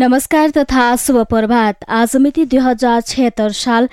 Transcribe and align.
नमस्कार 0.00 0.50
तथा 0.50 0.84
शुभ 0.96 1.16
प्रभात। 1.30 1.84
आज 1.88 2.16
मिति 2.16 2.44
दुई 2.44 2.58
हजार 2.58 3.00
छत्तर 3.00 3.50
साल 3.52 3.88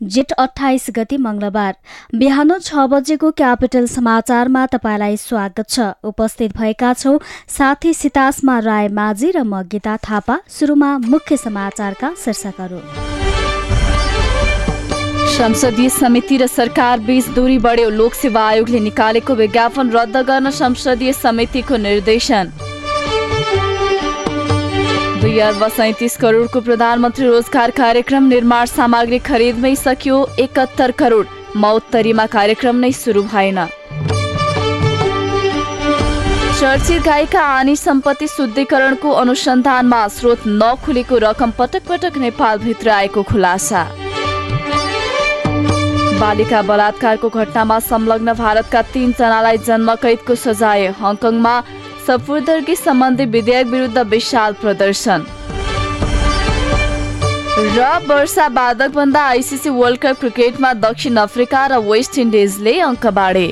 जेठ 0.00 0.32
अठाइस 0.32 0.86
गति 0.96 1.16
मंगलबार 1.16 1.74
बिहान 2.14 2.58
छ 2.58 2.86
बजेको 2.90 3.30
क्यापिटल 3.32 3.86
समाचारमा 3.86 4.64
तपाईँलाई 4.66 5.16
स्वागत 5.16 5.68
छ। 5.68 5.80
उपस्थित 6.02 6.56
भएका 6.56 6.92
छौं 6.94 7.18
साथी 7.48 7.92
सितासमा 7.94 8.58
राय 8.58 8.88
माझी 8.90 9.30
र 9.30 9.42
म 9.44 9.62
गीता 9.68 9.96
थापा। 10.00 10.38
सुरुमा 10.48 10.96
मुख्य 11.04 11.36
समाचारका 11.36 12.12
शीर्षकहरू। 12.24 12.80
संसदीय 15.36 15.88
समिति 15.92 16.36
र 16.36 16.46
सरकार 16.48 17.00
बीच 17.00 17.28
दूरी 17.36 17.58
बढ्यो। 17.60 17.90
लोकसेवा 17.92 18.48
आयोगले 18.48 18.80
निकालेको 18.80 19.34
विज्ञापन 19.34 19.90
रद्द 19.90 20.16
गर्न 20.24 20.50
संसदीय 20.52 21.12
समितिको 21.14 21.76
निर्देशन। 21.78 22.52
दुई 25.26 25.38
अर्ब 25.42 25.66
सैतिस 25.68 26.16
करोडको 26.16 26.60
प्रधानमन्त्री 26.60 27.26
रोजगार 27.26 27.70
कार्यक्रम 27.76 28.24
निर्माण 28.24 28.66
सामग्री 28.66 29.18
खरिदमै 29.20 29.74
सकियो 29.76 30.18
एकहत्तर 30.38 30.90
करोड। 31.00 31.26
मौत्तरीमा 31.56 32.26
कार्यक्रम 32.34 32.76
नै 32.76 32.90
सुरु 32.94 33.22
भएन। 33.24 33.58
चर्चित 36.60 37.02
गायिका 37.02 37.42
आनी 37.42 37.74
सम्पत्ति 37.76 38.26
शुद्धिकरणको 38.28 39.10
अनुसन्धानमा 39.22 40.06
स्रोत 40.14 40.46
नखुलेको 40.62 41.18
रकम 41.20 41.50
पटक 41.58 41.88
पटक 41.88 42.18
नेपालभित्र 42.18 42.90
आएको 42.92 43.22
खुलासा। 43.24 43.82
बालिका 46.20 46.60
बलात्कारको 46.62 47.28
घटनामा 47.30 47.78
संलग्न 47.82 48.32
भारतका 48.34 48.82
तीनजनालाई 48.94 49.58
जन्मकैदको 49.66 50.34
सजाय 50.44 50.86
हङकङमा 51.00 51.54
सपुर्दगी 52.06 52.74
सम्बन्धी 52.76 53.24
विधेयक 53.34 53.66
विरुद्ध 53.66 53.98
विशाल 54.10 54.52
प्रदर्शन। 54.60 55.24
र 57.76 57.86
वर्षा 58.08 58.48
बाधकभन्दा 58.48 59.22
आइसिसी 59.26 59.70
वर्ल्ड 59.70 60.00
कप 60.00 60.20
क्रिकेटमा 60.20 60.72
दक्षिण 60.80 61.16
अफ्रिका 61.18 61.66
र 61.66 61.78
वेस्ट 61.82 62.18
इन्डिजले 62.18 62.74
अङ्क 62.80 63.06
बाँडे। 63.18 63.48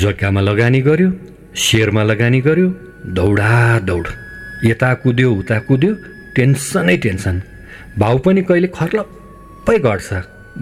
जग्गामा 0.00 0.40
लगानी 0.40 0.80
गर्यो 0.80 1.10
सेयरमा 1.56 2.02
लगानी 2.02 2.40
गर्यो 2.40 2.68
दौडा 3.18 3.50
दौड। 3.88 4.06
यता 4.64 4.92
कुद्यो 5.02 5.32
उता 5.34 5.58
कुद्यो 5.68 5.92
टेन्सनै 6.36 6.96
टेन्सन। 7.04 7.42
भाउ 7.98 8.18
पनि 8.24 8.42
कहिले 8.48 8.68
खर्लप्पै 8.78 9.78
घट्छ 9.78 10.08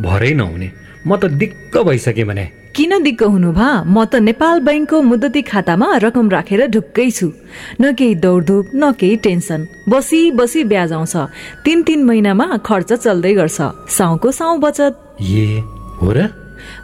भरै 0.06 0.32
नहुने। 0.40 0.68
म 1.06 1.16
त 1.16 1.30
दिक्क 1.40 1.78
भइसकेँ 1.88 2.26
भने। 2.26 2.46
किन 2.76 3.02
दिक्क 3.02 3.22
हुनु 3.22 3.52
भा? 3.52 3.84
म 3.84 4.04
त 4.04 4.14
नेपाल 4.14 4.60
बैङ्कको 4.60 5.02
मुद्दती 5.02 5.42
खातामा 5.42 5.96
रकम 5.96 6.30
राखेर 6.30 6.66
ढुक्कै 6.66 7.10
छु। 7.10 7.32
न 7.80 7.92
केही 7.92 8.14
दौडधुप 8.14 8.70
न 8.74 8.92
केही 8.92 9.16
टेन्सन। 9.16 9.68
बसी 9.88 10.30
बसी 10.30 10.64
ब्याज 10.64 10.92
आउँछ। 10.92 11.16
तिन 11.64 11.82
तिन 11.82 12.04
महिनामा 12.04 12.46
खर्च 12.64 12.92
चल्दै 12.92 13.34
गर्छ। 13.34 13.60
साउको 13.92 14.30
साउ 14.32 14.56
बचत। 14.56 15.20
ए 15.20 15.60
हो 16.00 16.12
र? 16.12 16.32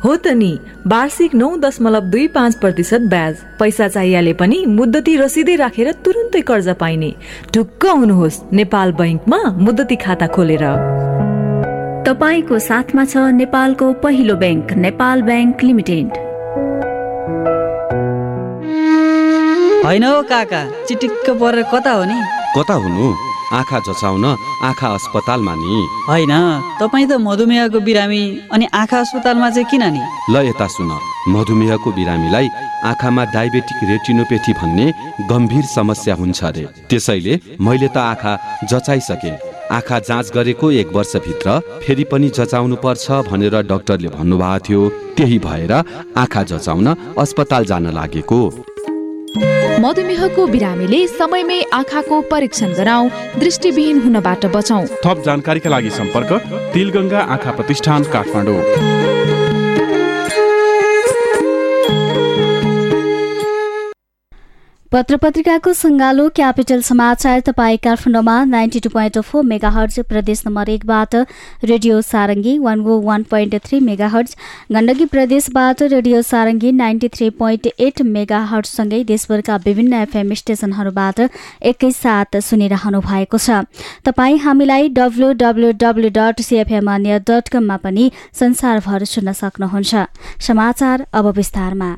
हो 0.05 0.17
त 0.17 0.37
नि। 0.37 0.53
वार्षिक 0.87 1.35
नौ 1.35 1.57
दशमलव 1.57 2.05
दुई 2.13 2.27
पाँच 2.37 2.55
प्रतिशत 2.55 3.01
ब्याज। 3.09 3.35
पैसा 3.59 3.89
चाहिहाले 3.89 4.33
पनि 4.33 4.67
मुद्दती 4.69 5.17
रसिदै 5.17 5.57
राखेर 5.57 5.93
तुरुन्तै 6.05 6.41
कर्जा 6.41 6.75
पाइने। 6.75 7.15
ढुक्क 7.55 7.87
हुनुहोस् 7.87 8.43
नेपाल 8.53 8.93
बैङ्कमा 8.93 9.41
मुद्दती 9.57 9.97
खाता 9.97 10.27
खोलेर। 10.27 10.65
तपाईँको 12.09 12.59
साथमा 12.59 13.05
छ 13.05 13.23
नेपालको 13.37 13.87
पहिलो 14.03 14.35
ब्याङ्क 14.41 14.73
नेपाल 14.85 15.23
ब्याङ्क 15.23 15.63
लिमिटेड। 15.63 16.13
होइन 19.85 20.05
हौ 20.05 20.23
काका 20.31 20.61
चिटिक्क 20.89 21.27
परेर 21.41 21.69
कता 21.69 21.93
हो 21.93 22.05
नि? 22.09 22.17
कता 22.57 22.75
हुनु? 22.81 23.07
आँखा 23.59 23.79
जचाउन 23.89 24.25
आँखा 24.69 24.89
अस्पतालमा 24.89 25.55
नि। 25.55 25.75
होइन 26.09 26.33
तपाईँ 26.81 27.07
त 27.09 27.21
मधुमेहको 27.21 27.81
बिरामी 27.81 28.23
अनि 28.53 28.67
आँखा 28.73 28.99
अस्पतालमा 29.01 29.51
चाहिँ 29.51 29.69
किन 29.69 29.85
नि? 29.93 30.03
ल 30.33 30.49
यता 30.49 30.67
सुन 30.67 30.91
मधुमेहको 31.29 31.93
बिरामीलाई 31.93 32.49
आँखामा 32.89 33.25
डायबेटिक 33.37 33.79
रेटिनोपेथी 33.85 34.53
भन्ने 34.57 34.87
गम्भीर 35.29 35.65
समस्या 35.77 36.15
हुन्छ 36.15 36.41
अरे। 36.45 36.65
त्यसैले 36.89 37.35
मैले 37.61 37.89
त 37.93 37.97
आँखा 38.13 38.33
जचाइसकेँ 38.65 39.37
आँखा 39.71 39.99
जाँच 40.01 40.31
गरेको 40.35 40.71
एक 40.73 40.93
वर्षभित्र 40.93 41.59
फेरि 41.83 42.05
पनि 42.05 42.29
जचाउनु 42.31 42.77
पर्छ 42.77 43.11
भनेर 43.29 43.61
डाक्टरले 43.69 44.09
भन्नुभएको 44.09 44.65
थियो। 44.65 44.89
त्यही 45.17 45.39
भएर 45.39 45.73
आँखा 46.17 46.43
जचाउन 46.43 46.87
अस्पताल 47.19 47.65
जान 47.65 47.87
लागेको। 47.95 48.41
मधुमेहको 49.81 50.47
बिरामीले 50.47 51.07
समयमै 51.09 51.61
आँखाको 51.73 52.21
परीक्षण 52.31 52.73
गराउँ 52.75 53.11
दृष्टिविहीन 53.39 54.01
हुनबाट 54.03 54.47
बचाउ। 54.57 54.87
थप 55.05 55.23
जानकारीका 55.27 55.71
लागि 55.71 55.91
सम्पर्क 55.91 56.33
तिलगङ्गा 56.75 57.21
आँखा 57.29 57.51
प्रतिष्ठान 57.53 58.03
काठमाडौँ। 58.13 58.61
पत्र 64.93 65.17
पत्रिकाको 65.23 65.73
सङ्गालो 65.79 66.29
क्यापिटल 66.37 66.83
समाचार 66.83 67.41
तपाईँ 67.47 67.79
काठमाडौँमा 67.87 68.37
ninety 68.53 68.81
two 68.81 68.91
point 68.91 69.19
four 69.21 69.43
megahertz 69.71 69.99
प्रदेश 70.13 70.43
नम्बर 70.47 70.69
एकबाट 70.75 71.17
radio 71.71 72.01
Sarangi 72.05 72.55
one 72.59 72.83
oh 72.87 72.97
one 73.09 73.23
point 73.33 73.57
three 73.67 73.81
megahertz 74.15 74.35
Gandaki 74.73 75.07
प्रदेशबाट 75.17 75.83
radio 75.95 76.23
Sarangi 76.31 76.73
ninety 76.81 77.09
three 77.19 77.31
point 77.43 77.69
eight 77.89 78.03
mega 78.17 78.41
हर्जसँगै 78.55 79.03
देशभरका 79.13 79.57
विभिन्न 79.69 80.01
एफएम 80.09 80.35
स्टेशनहरूबाट 80.43 81.21
एकैसाथ 81.75 82.41
सुनिरहनु 82.49 83.05
भएको 83.11 83.45
छ। 83.45 83.61
तपाईँ 84.09 84.43
हामीलाई 84.49 84.89
W 84.97 85.33
W 85.45 85.73
W 85.85 86.17
dot 86.17 86.45
CFM 86.49 86.93
dot 87.29 87.49
कममा 87.53 87.77
पनि 87.85 88.11
संसारभर 88.41 89.05
सुन्न 89.15 89.39
सक्नुहुन्छ। 89.45 90.09
समाचार 90.49 91.07
अब 91.13 91.35
विस्तारमा। 91.37 91.97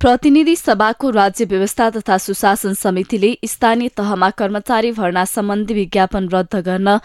प्रतिनिधि 0.00 0.54
सभाको 0.56 1.08
राज्य 1.10 1.44
व्यवस्था 1.44 1.88
तथा 1.90 2.16
सुशासन 2.18 2.74
समितिले 2.74 3.36
स्थानीय 3.44 3.88
तहमा 3.96 4.28
कर्मचारी 4.30 4.92
भर्ना 4.92 5.24
सम्बन्धी 5.24 5.74
विज्ञापन 5.74 6.28
रद्द 6.28 6.56
गर्न 6.66 6.96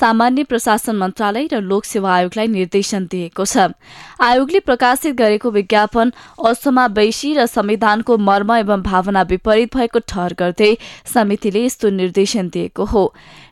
सामान्य 0.00 0.44
प्रशासन 0.44 0.96
मन्त्रालय 0.96 1.46
र 1.52 1.60
लोक 1.60 1.84
सेवा 1.84 2.12
आयोगलाई 2.14 2.46
निर्देशन 2.46 3.06
दिएको 3.10 3.44
छ। 3.44 3.74
आयोगले 4.22 4.60
प्रकाशित 4.60 5.14
गरेको 5.16 5.50
विज्ञापन 5.50 6.12
असमावेशी 6.46 7.32
र 7.34 7.46
संविधानको 7.46 8.16
मर्म 8.18 8.52
एवं 8.54 8.82
भावना 8.82 9.22
विपरीत 9.24 9.74
भएको 9.74 9.98
ठहर 10.06 10.34
गर्दै 10.38 10.76
समितिले 11.10 11.64
यस्तो 11.64 11.90
निर्देशन 11.90 12.48
दिएको 12.54 12.84
हो। 12.84 13.04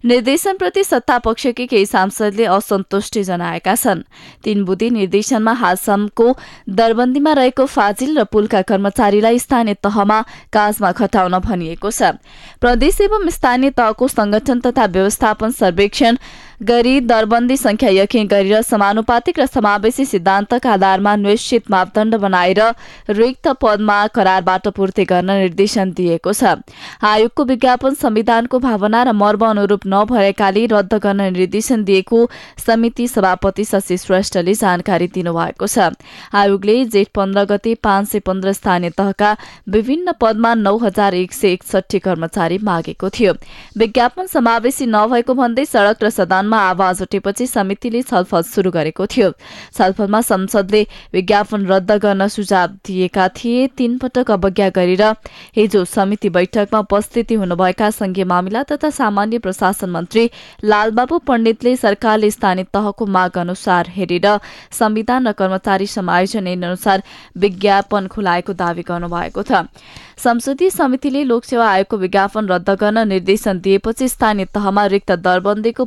निर्देशनप्रति 0.05 0.85
सत्तापक्षकी 0.85 1.67
केही 1.67 1.87
सांसदले 1.87 2.45
असन्तुष्टि 2.55 3.23
जनाएका 3.25 3.75
छन्। 3.75 4.03
तीन 4.45 4.65
बुधे 4.65 4.91
निर्देशनमा 4.91 5.53
हालसम्मको 5.59 6.27
दरबन्दीमा 6.71 7.33
रहेको 7.33 7.67
फाजिल 7.67 8.19
र 8.19 8.25
पुलका 8.25 8.63
कर्मचारीलाई 8.93 9.39
स्थानीय 9.39 9.75
तहमा 9.75 10.21
काजमा 10.53 10.93
खटाउन 10.93 11.39
भनिएको 11.41 11.91
छ। 11.91 12.21
प्रदेश 12.61 13.01
एवं 13.01 13.29
स्थानीय 13.31 13.71
तहको 13.73 14.09
संगठन 14.09 14.61
तथा 14.61 14.85
व्यवस्थापन 14.87 15.51
सर्वेक्षण 15.51 16.17
गरी 16.63 17.01
दरबन्दी 17.03 17.57
संख्या 17.57 17.91
यकिन 17.91 18.27
गरेर 18.29 18.61
समानुपातिक 18.63 19.39
र 19.41 19.47
समावेशी 19.47 20.05
सिद्धान्तका 20.07 20.73
आधारमा 20.73 21.15
निश्चित 21.17 21.71
मापदण्ड 21.71 22.15
बनाएर 22.17 22.61
रिक्त 23.11 23.49
पदमा 23.63 23.97
करारबाट 24.09 24.69
पूर्ति 24.71 25.05
गर्न 25.05 25.31
निर्देशन 25.33 25.91
दिएको 25.93 26.33
छ। 26.33 26.63
आयोगको 27.03 27.45
विज्ञापन 27.45 27.95
संविधानको 27.95 28.59
भावना 28.61 29.03
र 29.03 29.13
मर्म 29.13 29.43
अनुरूप 29.47 29.87
नभएकाले 29.87 30.67
रद्द 30.73 30.95
गर्न 31.03 31.33
निर्देशन 31.33 31.83
दिएको 31.85 32.21
समिति 32.67 33.09
सभापति 33.09 33.65
शशि 33.65 33.97
श्रेष्ठले 33.99 34.55
जानकारी 34.55 35.07
दिनुभएको 35.09 35.67
छ। 35.67 35.91
आयोगले 36.33 36.85
जेठ 36.87 37.09
पन्ध्र 37.15 37.45
गते 37.51 37.75
पाँच 37.83 38.09
सय 38.09 38.21
पन्ध्र 38.23 38.53
स्थानीय 38.53 38.91
तहका 38.95 39.37
विभिन्न 39.69 40.13
पदमा 40.21 40.55
नौ 40.63 40.77
हजार 40.79 41.15
एक 41.17 41.33
सय 41.33 41.53
एकसठी 41.53 41.99
कर्मचारी 41.99 42.59
मागेको 42.63 43.11
थियो। 43.11 43.35
विज्ञापन 43.79 44.27
समावेशी 44.29 44.87
नभएको 44.87 45.35
भन्दै 45.35 45.65
सड़क 45.67 46.05
र 46.05 46.11
सदनमा 46.13 46.51
विज्ञापनमा 46.53 46.59
आवाज 46.71 47.03
उठेपछि 47.03 47.47
समितिले 47.47 48.03
छलफल 48.03 48.43
शुरू 48.45 48.71
गरेको 48.71 49.07
थियो। 49.07 49.31
छलफलमा 49.73 50.21
संसदले 50.21 50.83
विज्ञापन 51.15 51.67
रद्द 51.67 51.93
गर्न 51.95 52.29
सुझाव 52.29 52.69
दिएका 52.85 53.29
थिए। 53.31 53.67
तीन 53.69 53.99
पटक 53.99 54.31
अवज्ञा 54.31 54.69
गरेर 54.71 55.03
हिजो 55.57 55.85
समिति 55.87 56.29
बैठकमा 56.29 56.79
उपस्थिति 56.79 57.35
हुनुभएका 57.35 57.91
संघीय 57.91 58.25
मामिला 58.25 58.63
तथा 58.63 58.91
सामान्य 58.93 59.39
प्रशासन 59.39 59.91
मन्त्री 59.91 60.31
लालबाबु 60.65 61.19
पण्डितले 61.27 61.77
सरकारले 61.77 62.31
स्थानीय 62.31 62.65
तहको 62.75 63.07
माग 63.09 63.39
अनुसार 63.39 63.89
हेरेर 63.89 64.29
संविधान 64.73 65.29
र 65.29 65.33
कर्मचारी 65.33 65.87
समायोजन 65.89 66.47
अनुसार 66.53 67.03
विज्ञापन 67.39 68.07
खुलाएको 68.07 68.53
दावी 68.53 68.83
गर्नुभएको 68.83 69.43
छ। 69.43 69.65
संसदीय 70.19 70.71
समितिले 70.71 71.23
लोकसेवा 71.25 71.67
आयोगको 71.69 71.97
विज्ञापन 71.99 72.49
रद्द 72.49 72.71
गर्न 72.81 73.07
निर्देशन 73.09 73.61
दिएपछि 73.61 74.09
स्थानीय 74.09 74.45
तहमा 74.55 74.85
रिक्त 74.87 75.11
दरबन्दीको 75.19 75.85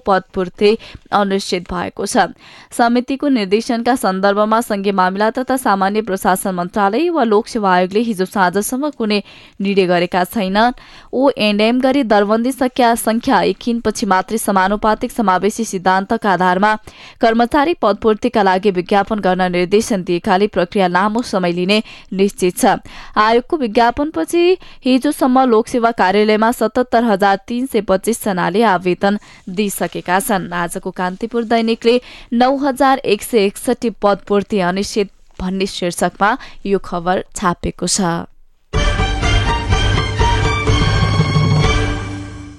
पदपूर्ति 0.56 0.78
अनिश्चित 1.12 1.64
भएको 1.72 2.06
छ। 2.06 2.28
समितिको 2.72 3.28
निर्देशनका 3.30 3.96
सन्दर्भमा 3.96 4.60
संघीय 4.62 4.92
मामिला 4.92 5.30
तथा 5.32 5.58
सामान्य 5.58 6.02
प्रशासन 6.02 6.56
मन्त्रालय 6.56 7.10
वा 7.10 7.24
लोकसेवा 7.24 7.74
आयोगले 7.74 8.00
हिजो 8.00 8.26
साँझसम्म 8.26 8.90
कुनै 8.98 9.22
निर्णय 9.62 9.86
गरेका 9.86 10.24
छैनन्। 10.26 10.74
ओ 11.14 11.30
एनएम 11.38 11.80
गरी 11.80 12.04
दरबन्दी 12.04 12.52
संख्या 12.52 13.42
एकिनपछि 13.44 14.06
मात्रै 14.06 14.38
समानुपातिक 14.38 15.12
समावेशी 15.12 15.64
सिद्धान्तका 15.66 16.32
आधारमा 16.32 16.76
कर्मचारी 17.22 17.74
पदपूर्तिका 17.82 18.44
लागि 18.44 18.72
विज्ञापन 18.72 19.20
गर्न 19.20 19.52
निर्देशन 19.52 20.04
दिएकाले 20.04 20.48
प्रक्रिया 20.48 20.88
लामो 20.88 21.22
समय 21.24 21.52
लिने 21.52 21.82
निश्चित 22.14 22.58
छ। 22.58 22.80
आयोगको 23.18 23.58
विज्ञापन 23.58 24.12
पछि 24.16 24.58
हिजोसम्म 24.86 25.44
लोकसेवा 25.50 25.92
कार्यालयमा 25.92 26.52
सतहत्तर 26.52 27.04
हजार 27.04 27.40
तीन 27.48 27.66
सय 27.66 27.82
पच्चिस 27.82 28.24
जनाले 28.26 28.62
आवेदन 28.66 29.18
दिइसकेका 29.50 30.20
छन्। 30.20 30.45
आजको 30.54 30.92
कान्तिपुर 30.92 31.44
दैनिकले 31.44 32.00
नौ 32.34 32.56
हजार 32.58 32.98
एक 33.00 33.24
सय 33.24 33.46
एकसठी 33.46 33.90
पदपूर्ति 34.02 34.60
अनिश्चित 34.60 35.12
भन्ने 35.42 35.66
शीर्षकमा 35.66 36.38
यो 36.66 36.80
खबर 36.80 37.24
छापेको 37.36 37.88
छ। 37.88 38.02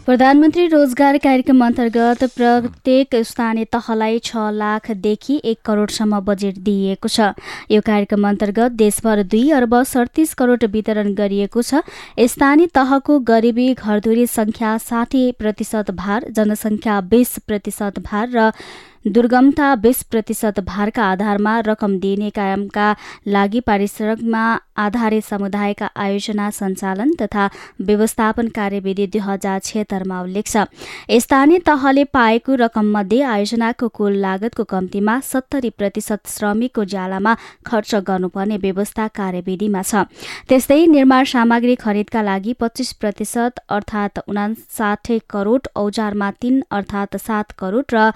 प्रधानमन्त्री 0.07 0.67
रोजगार 0.69 1.17
कार्यक्रम 1.19 1.65
अन्तर्गत 1.67 2.23
प्रत्येक 2.35 3.15
स्थानीय 3.27 3.65
तहलाई 3.67 4.19
छ 4.25 4.43
लाखदेखि 4.55 5.41
एक 5.45 5.59
करोडसम्म 5.67 6.21
बजेट 6.23 6.59
दिइएको 6.63 7.09
छ। 7.09 7.35
यो 7.71 7.81
कार्यक्रम 7.83 8.29
अन्तर्गत 8.29 8.79
देशभर 8.79 9.23
दुई 9.27 9.51
अर्ब 9.59 9.75
सडतिस 9.85 10.35
करोड 10.39 10.65
वितरण 10.71 11.13
गरिएको 11.13 11.63
छ। 11.63 11.83
स्थानीय 12.31 12.67
तहको 12.71 13.19
गरिबी 13.27 13.73
घरधुरी 13.75 14.27
संख्या 14.31 14.79
साठी 14.81 15.31
प्रतिशत 15.43 15.91
भार 15.99 16.31
जनसङ्ख्या 16.31 17.01
बीस 17.11 17.39
प्रतिशत 17.43 17.99
भार 18.07 18.31
र 18.31 18.51
दुर्गमता 19.07 19.75
बीस 19.77 20.03
प्रतिशत 20.03 20.59
भारका 20.61 21.03
आधारमा 21.05 21.59
रकम 21.61 21.99
दिइने 22.01 22.31
कायमका 22.31 22.87
लागि 23.27 23.61
पारिश्रमिकमा 23.61 24.43
आधारित 24.77 25.25
समुदायका 25.25 25.91
आयोजना 25.97 26.49
सञ्चालन 26.51 27.13
तथा 27.21 27.49
व्यवस्थापन 27.81 28.49
कार्यविधि 28.49 29.07
दुई 29.07 29.21
हजार 29.21 29.59
छिहत्तरमा 29.59 30.21
उल्लेख 30.23 30.47
छ। 30.47 30.65
स्थानीय 31.17 31.59
तहले 31.67 32.05
पाएको 32.11 32.55
रकममध्ये 32.55 33.23
आयोजनाको 33.25 33.89
कुल 33.89 34.17
लागतको 34.19 34.65
कम्तीमा 34.65 35.19
सत्तरी 35.23 35.71
प्रतिशत 35.71 36.27
श्रमिकको 36.29 36.85
ज्यालामा 36.85 37.37
खर्च 37.67 37.95
गर्नुपर्ने 38.11 38.57
व्यवस्था 38.59 39.07
कार्यविधिमा 39.15 39.83
छ। 39.83 40.03
त्यस्तै 40.49 40.85
निर्माण 40.87 41.25
सामग्री 41.27 41.75
खरिदका 41.77 42.23
लागि 42.23 42.53
पच्चीस 42.61 42.93
प्रतिशत 43.01 43.63
अर्थात 43.71 44.19
उनासाठी 44.29 45.19
करोड 45.31 45.73
औजारमा 45.77 46.31
तीन 46.43 46.63
अर्थात 46.73 47.17
सात 47.23 47.57
करोड 47.59 47.95
र 47.95 48.11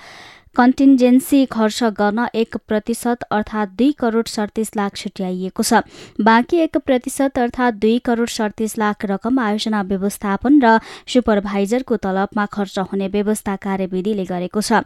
कन्टिन्जेन्सी 0.56 1.44
खर्च 1.46 1.82
गर्न 1.96 2.26
एक 2.34 2.56
प्रतिशत 2.68 3.22
अर्थात् 3.30 3.74
दुई 3.78 3.90
करोड 3.92 4.26
सडतिस 4.28 4.74
लाख 4.76 4.96
छुट्याइएको 4.96 5.62
छ। 5.62 5.82
बाँकी 6.20 6.56
एक 6.58 6.76
प्रतिशत 6.76 7.38
अर्थात् 7.38 7.78
दुई 7.78 7.98
करोड 7.98 8.28
सडतिस 8.28 8.76
लाख 8.78 9.04
रकम 9.04 9.38
आयोजना 9.38 9.82
व्यवस्थापन 9.82 10.60
र 10.60 10.78
सुपरभाइजरको 11.06 11.96
तलबमा 11.96 12.46
खर्च 12.46 12.78
हुने 12.90 13.08
व्यवस्था 13.08 13.56
कार्यविधिले 13.56 14.24
गरेको 14.26 14.60
छ। 14.60 14.82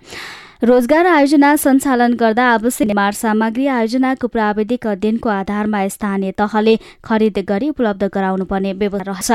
रोजगार 0.62 1.06
आयोजना 1.06 1.54
सञ्चालन 1.56 2.12
गर्दा 2.14 2.44
आवश्यक 2.48 2.86
निर्माण 2.86 3.12
सामग्री 3.12 3.66
आयोजनाको 3.66 4.26
प्राविधिक 4.28 4.86
अध्ययनको 4.86 5.28
आधारमा 5.28 5.80
स्थानीय 5.88 6.32
तहले 6.38 6.76
खरिद 7.04 7.38
गरी 7.48 7.68
उपलब्ध 7.68 8.04
गराउनुपर्ने 8.14 8.72
व्यवस्था 8.72 9.10
रहछ। 9.10 9.30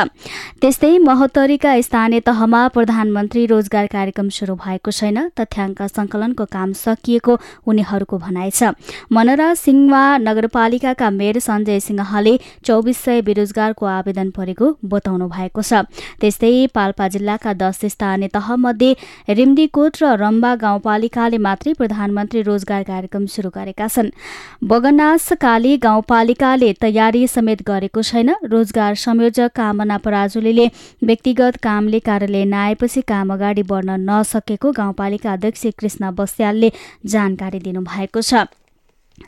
त्यस्तै 0.62 0.98
महोत्तरीका 1.00 1.74
स्थानीय 1.82 2.20
तहमा 2.24 2.62
प्रधानमन्त्री 2.70 3.46
रोजगार 3.46 3.88
कार्यक्रम 3.88 4.30
शुरू 4.30 4.56
भएको 4.56 4.92
छैन 4.92 5.20
तथ्याङ्क 5.36 5.82
संकलनको 5.90 6.46
काम 6.48 6.72
सकिएको 6.74 7.38
उनीहरूको 7.68 8.18
भनाइ 8.18 8.50
छ। 8.50 8.72
मनरा 9.12 9.54
सिंहवा 9.60 10.04
नगरपालिकाका 10.24 11.10
मेयर 11.20 11.40
सञ्जय 11.40 11.80
सिंहले 11.82 12.34
चौबिस 12.64 12.98
सय 12.98 13.22
बेरोजगारको 13.28 13.86
आवेदन 13.92 14.30
परेको 14.32 14.72
बताउनु 14.88 15.28
भएको 15.28 15.62
छ। 15.62 15.84
त्यस्तै 16.24 16.56
पाल्पा 16.74 17.08
जिल्लाका 17.12 17.54
दस 17.60 17.86
स्थानीय 17.92 18.34
तहमध्ये 18.34 18.96
रिम्दीकोट 19.36 20.04
र 20.04 20.16
रम्बा 20.16 20.56
गाउँपालिका 20.56 21.09
काले 21.10 21.38
मात्रै 21.40 21.74
प्रधानमन्त्री 21.74 22.42
रोजगार 22.42 22.84
कार्यक्रम 22.84 23.26
शुरू 23.26 23.50
गरेका 23.50 23.88
छन्। 23.88 24.10
बगनास 24.64 25.28
काली 25.42 25.76
गाउँपालिकाले 25.80 26.72
तयारी 26.82 27.26
समेत 27.28 27.62
गरेको 27.64 28.02
छैन। 28.02 28.30
रोजगार 28.46 28.96
संयोजक 28.98 29.52
कामना 29.56 29.98
पराजुलीले 29.98 30.68
व्यक्तिगत 31.04 31.58
कामले 31.64 32.00
कार्यालय 32.00 32.46
नआएपछि 32.46 33.02
काम 33.08 33.34
अगाडि 33.34 33.64
बढ्न 33.66 34.00
नसकेको 34.10 34.72
गाउँपालिका 34.72 35.34
अध्यक्ष 35.34 35.66
कृष्ण 35.80 36.12
बस्यालले 36.16 36.72
जानकारी 37.06 37.60
दिनुभएको 37.60 38.22
छ। 38.22 38.48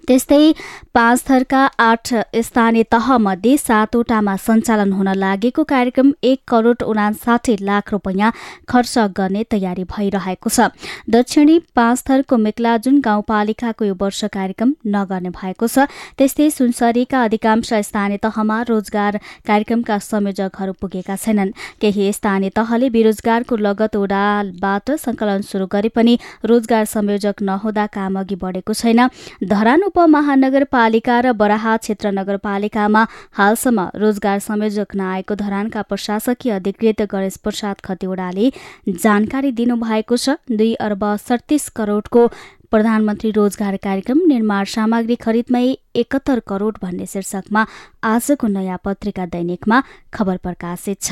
त्यस्तै 0.07 0.51
पाँच 0.93 1.23
थरका 1.27 1.61
आठ 1.79 2.13
स्थानीय 2.45 2.83
तहमध्ये 2.91 3.57
सातवटामा 3.57 4.35
सञ्चालन 4.37 4.91
हुन 4.93 5.09
लागेको 5.15 5.63
कार्यक्रम 5.63 6.11
एक 6.23 6.39
करोड 6.47 6.83
उनासाठी 6.83 7.55
लाख 7.61 7.91
रुपियाँ 7.91 8.31
खर्च 8.67 8.97
गर्ने 9.17 9.43
तयारी 9.51 9.83
भइरहेको 9.83 10.49
छ। 10.49 10.69
दक्षिणी 11.09 11.57
पाँच 11.75 12.03
थरको 12.07 12.37
मेक्लाजुन 12.37 12.99
गाउँपालिकाको 13.01 13.85
यो 13.85 13.95
वर्ष 14.01 14.23
कार्यक्रम 14.33 14.73
नगर्ने 14.87 15.29
भएको 15.31 15.67
छ। 15.67 15.87
त्यस्तै 16.17 16.49
सुनसरीका 16.51 17.23
अधिकांश 17.23 17.73
स्थानीय 17.87 18.17
तहमा 18.23 18.61
रोजगार 18.69 19.19
कार्यक्रमका 19.47 19.97
संयोजकहरू 20.01 20.73
पुगेका 20.81 21.15
छैनन्। 21.15 21.51
केही 21.81 22.11
स्थानीय 22.13 22.49
तहले 22.55 22.89
बेरोजगारको 22.89 23.55
लगत 23.57 23.95
ओडालबाट 23.95 24.91
संकलन 24.99 25.41
शुरू 25.41 25.65
गरे 25.67 25.89
पनि 25.89 26.17
रोजगार 26.45 26.85
संयोजक 26.85 27.41
नहुँदा 27.41 27.85
काम 27.95 28.19
अघि 28.19 28.35
बढेको 28.35 28.73
छैन। 28.73 29.07
धरान 29.45 29.80
उपमहानगरपालिका 29.83 31.19
र 31.21 31.33
बराहा 31.33 31.75
क्षेत्र 31.77 32.11
नगरपालिकामा 32.11 33.01
हालसम्म 33.33 33.87
रोजगार 33.95 34.39
संयोजक 34.41 34.95
नआएको 34.95 35.35
धरानका 35.35 35.81
प्रशासकीय 35.89 36.51
अधिकृत 36.51 37.01
गणेश 37.11 37.37
प्रसाद 37.43 37.81
खतिवड़ाले 37.81 38.51
जानकारी 38.87 39.51
दिनुभएको 39.59 40.17
छ। 40.17 40.39
दुई 40.53 40.73
अर्ब 40.87 41.03
सडतिस 41.27 41.69
करोडको 41.77 42.27
प्रधानमन्त्री 42.71 43.31
रोजगार 43.31 43.75
कार्यक्रम 43.83 44.19
निर्माण 44.27 44.65
सामग्री 44.73 45.15
खरिदमै 45.19 45.65
एकहत्तर 45.95 46.39
करोड 46.47 46.77
भन्ने 46.81 47.05
शीर्षकमा 47.05 47.65
आजको 48.07 48.47
नयाँ 48.47 48.79
पत्रिका 48.83 49.25
दैनिकमा 49.27 49.83
खबर 50.13 50.37
प्रकाशित 50.39 51.01
छ। 51.01 51.11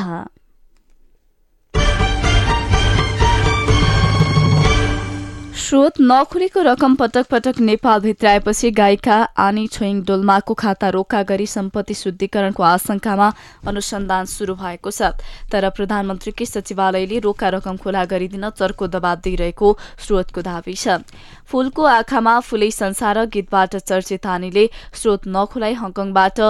स्रोत 5.70 6.00
नखुलेको 6.02 6.62
रकम 6.64 6.96
पटक 6.96 7.26
पटक 7.30 7.60
नेपाल 7.62 8.00
भित्राएपछि 8.02 8.70
गायिका 8.74 9.16
आनी 9.38 9.66
छोइङ 9.68 10.02
डोल्माको 10.04 10.54
खाता 10.54 10.90
रोका 10.90 11.22
गरी 11.30 11.46
सम्पत्ति 11.48 11.94
शुद्धिकरणको 11.94 12.64
आशंकामा 12.64 13.28
अनुसन्धान 13.70 14.26
शुरू 14.26 14.56
भएको 14.56 14.92
छ। 14.92 15.14
तर 15.52 15.70
प्रधानमन्त्रीकै 15.70 16.46
सचिवालयले 16.46 17.20
रोका 17.22 17.50
रकम 17.56 17.78
खुला 17.78 18.06
गरिदिन 18.10 18.50
चर्को 18.52 18.88
दबाव 18.88 19.22
दिइरहेको 19.22 19.70
स्रोतको 20.06 20.42
दावी 20.42 20.74
छ। 20.76 20.98
फूलको 21.46 21.84
आँखामा 21.92 22.34
फुलै 22.48 22.72
संसार 22.72 23.26
गीतबाट 23.30 23.76
चर्चित 23.84 24.26
आनीले 24.28 24.66
स्रोत 24.94 25.30
नखुलाई 25.30 25.74
हङकङबाट 25.76 26.42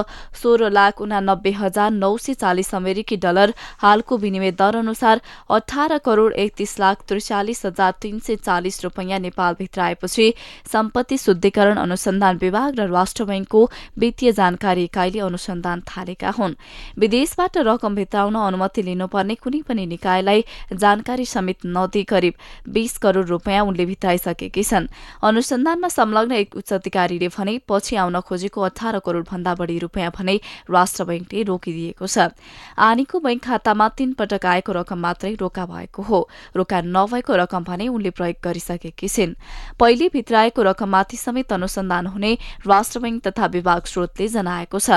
सोह्र 0.44 0.72
लाख 0.72 1.02
उनानब्बे 1.02 1.52
हजार 1.60 1.92
नौ 1.98 2.14
सय 2.20 2.40
चालिस 2.40 2.74
अमेरिकी 2.76 3.20
डलर 3.20 3.54
हालको 3.84 4.18
विनिमय 4.24 4.52
दर 4.64 4.76
अनुसार 4.78 5.22
अठार 5.60 5.98
करोड़ 6.08 6.32
एकतीस 6.48 6.80
लाख 6.80 7.06
त्रिचालिस 7.08 7.66
हजार 7.66 7.94
तीन 8.02 8.20
सय 8.22 8.36
चालिस 8.48 8.84
रूपियाँ 8.84 9.08
रुपैयाँ 9.10 9.20
नेपालभित्र 9.20 9.82
आएपछि 9.82 10.34
सम्पत्ति 10.72 11.18
शुद्धिकरण 11.18 11.78
अनुसन्धान 11.78 12.38
विभाग 12.38 12.80
र 12.80 12.88
राष्ट्र 12.90 13.24
बैंकको 13.26 13.70
वित्तीय 13.98 14.32
जानकारी 14.32 14.84
इकाइले 14.84 15.20
अनुसन्धान 15.20 15.82
थालेका 15.82 16.30
हुन्। 16.30 16.56
विदेशबाट 17.00 17.58
रकम 17.60 17.96
भित्राउन 17.96 18.36
अनुमति 18.38 18.82
लिनुपर्ने 18.82 19.36
कुनै 19.36 19.62
पनि 19.68 19.86
निकायलाई 19.88 20.44
जानकारी 20.74 21.26
समेत 21.26 21.66
नदिई 21.66 22.04
करिब 22.04 22.34
बीस 22.70 22.98
करोड़ 22.98 23.26
रूपियाँ 23.26 23.66
उनले 23.66 23.86
भित्राइसकेकी 23.86 24.64
छन्। 24.64 24.88
अनुसन्धानमा 25.24 25.88
संलग्न 25.90 26.32
एक 26.34 26.56
उच्च 26.56 26.74
अधिकारीले 26.74 27.28
भने 27.30 27.60
पछि 27.68 27.96
आउन 27.96 28.20
खोजेको 28.22 28.62
अठार 28.62 29.00
करोड़ 29.00 29.26
भन्दा 29.26 29.56
बढ़ी 29.56 29.78
रूपियाँ 29.80 30.12
भने 30.14 30.40
राष्ट्र 30.70 31.04
बैंकले 31.04 31.44
रोकिदिएको 31.44 32.08
छ। 32.08 32.30
आनीको 32.78 33.20
बैंक 33.20 33.44
खातामा 33.44 33.90
तीन 33.98 34.14
पटक 34.14 34.46
आएको 34.46 34.72
रकम 34.74 35.00
मात्रै 35.00 35.34
रोका 35.36 35.66
भएको 35.66 36.02
हो। 36.04 36.20
रोका 36.56 36.82
नभएको 36.86 37.36
रकम 37.36 37.64
भने 37.64 37.88
उनले 37.88 38.10
प्रयोग 38.12 38.36
गरिसकेकी 38.44 38.99
छिन् 39.08 39.34
पहिले 39.80 40.08
भित्राएको 40.08 40.62
रकममाथि 40.62 41.18
समेत 41.18 41.54
अनुसन्धान 41.54 42.08
हुने 42.08 42.38
राष्ट्र 42.68 43.00
बैंक 43.00 43.28
तथा 43.28 43.46
विभाग 43.46 43.86
स्रोतले 43.86 44.28
जनाएको 44.28 44.80
छ। 44.80 44.90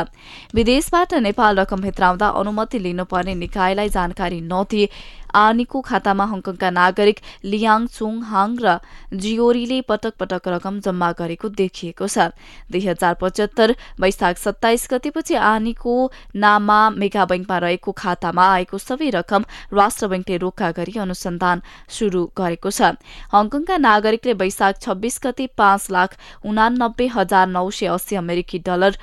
विदेशबाट 0.54 1.14
नेपाल 1.14 1.56
रकम 1.56 1.80
भित्राउँदा 1.80 2.28
अनुमति 2.28 2.78
लिनुपर्ने 2.78 3.34
निकायलाई 3.34 3.88
जानकारी 3.88 4.40
नदिए 4.40 4.88
आनीको 5.34 5.80
खातामा 5.82 6.24
हङकङका 6.32 6.70
नागरिक 6.72 7.20
लियाङ 7.44 7.86
चुङ 7.88 8.14
हाङ 8.30 8.56
र 8.64 8.76
जियोरीले 9.14 9.80
पटक 9.88 10.14
पटक 10.18 10.48
रकम 10.48 10.80
जम्मा 10.80 11.10
गरेको 11.20 11.48
देखिएको 11.52 12.06
छ। 12.06 12.30
दुई 12.70 12.82
हजार 12.86 13.14
पचहत्तर 13.20 13.74
वैशाख 14.00 14.36
सत्ताइस 14.38 14.88
गतेपछि 14.90 15.34
आनीको 15.50 15.94
नाममा 16.36 16.80
मेगा 16.96 17.24
बैंकमा 17.26 17.58
रहेको 17.64 17.92
खातामा 18.02 18.46
आएको 18.52 18.78
सबै 18.78 19.10
रकम 19.16 19.48
राष्ट्र 19.72 20.08
बैंकले 20.08 20.36
रोका 20.44 20.70
गरी 20.72 20.98
अनुसन्धान 21.00 21.62
शुरू 21.90 22.22
गरेको 22.36 22.70
छ। 22.70 22.92
हङकङका 23.32 23.76
नागरिकले 23.78 24.32
वैशाख 24.40 24.80
छब्बीस 24.80 25.20
गते 25.24 25.46
पाँच 25.56 25.90
लाख 25.90 26.16
उनानब्बे 26.44 27.06
हजार 27.16 27.46
नौ 27.48 27.68
सय 27.72 27.86
अस्सी 27.88 28.16
अमेरिकी 28.16 28.58
डलर 28.66 28.96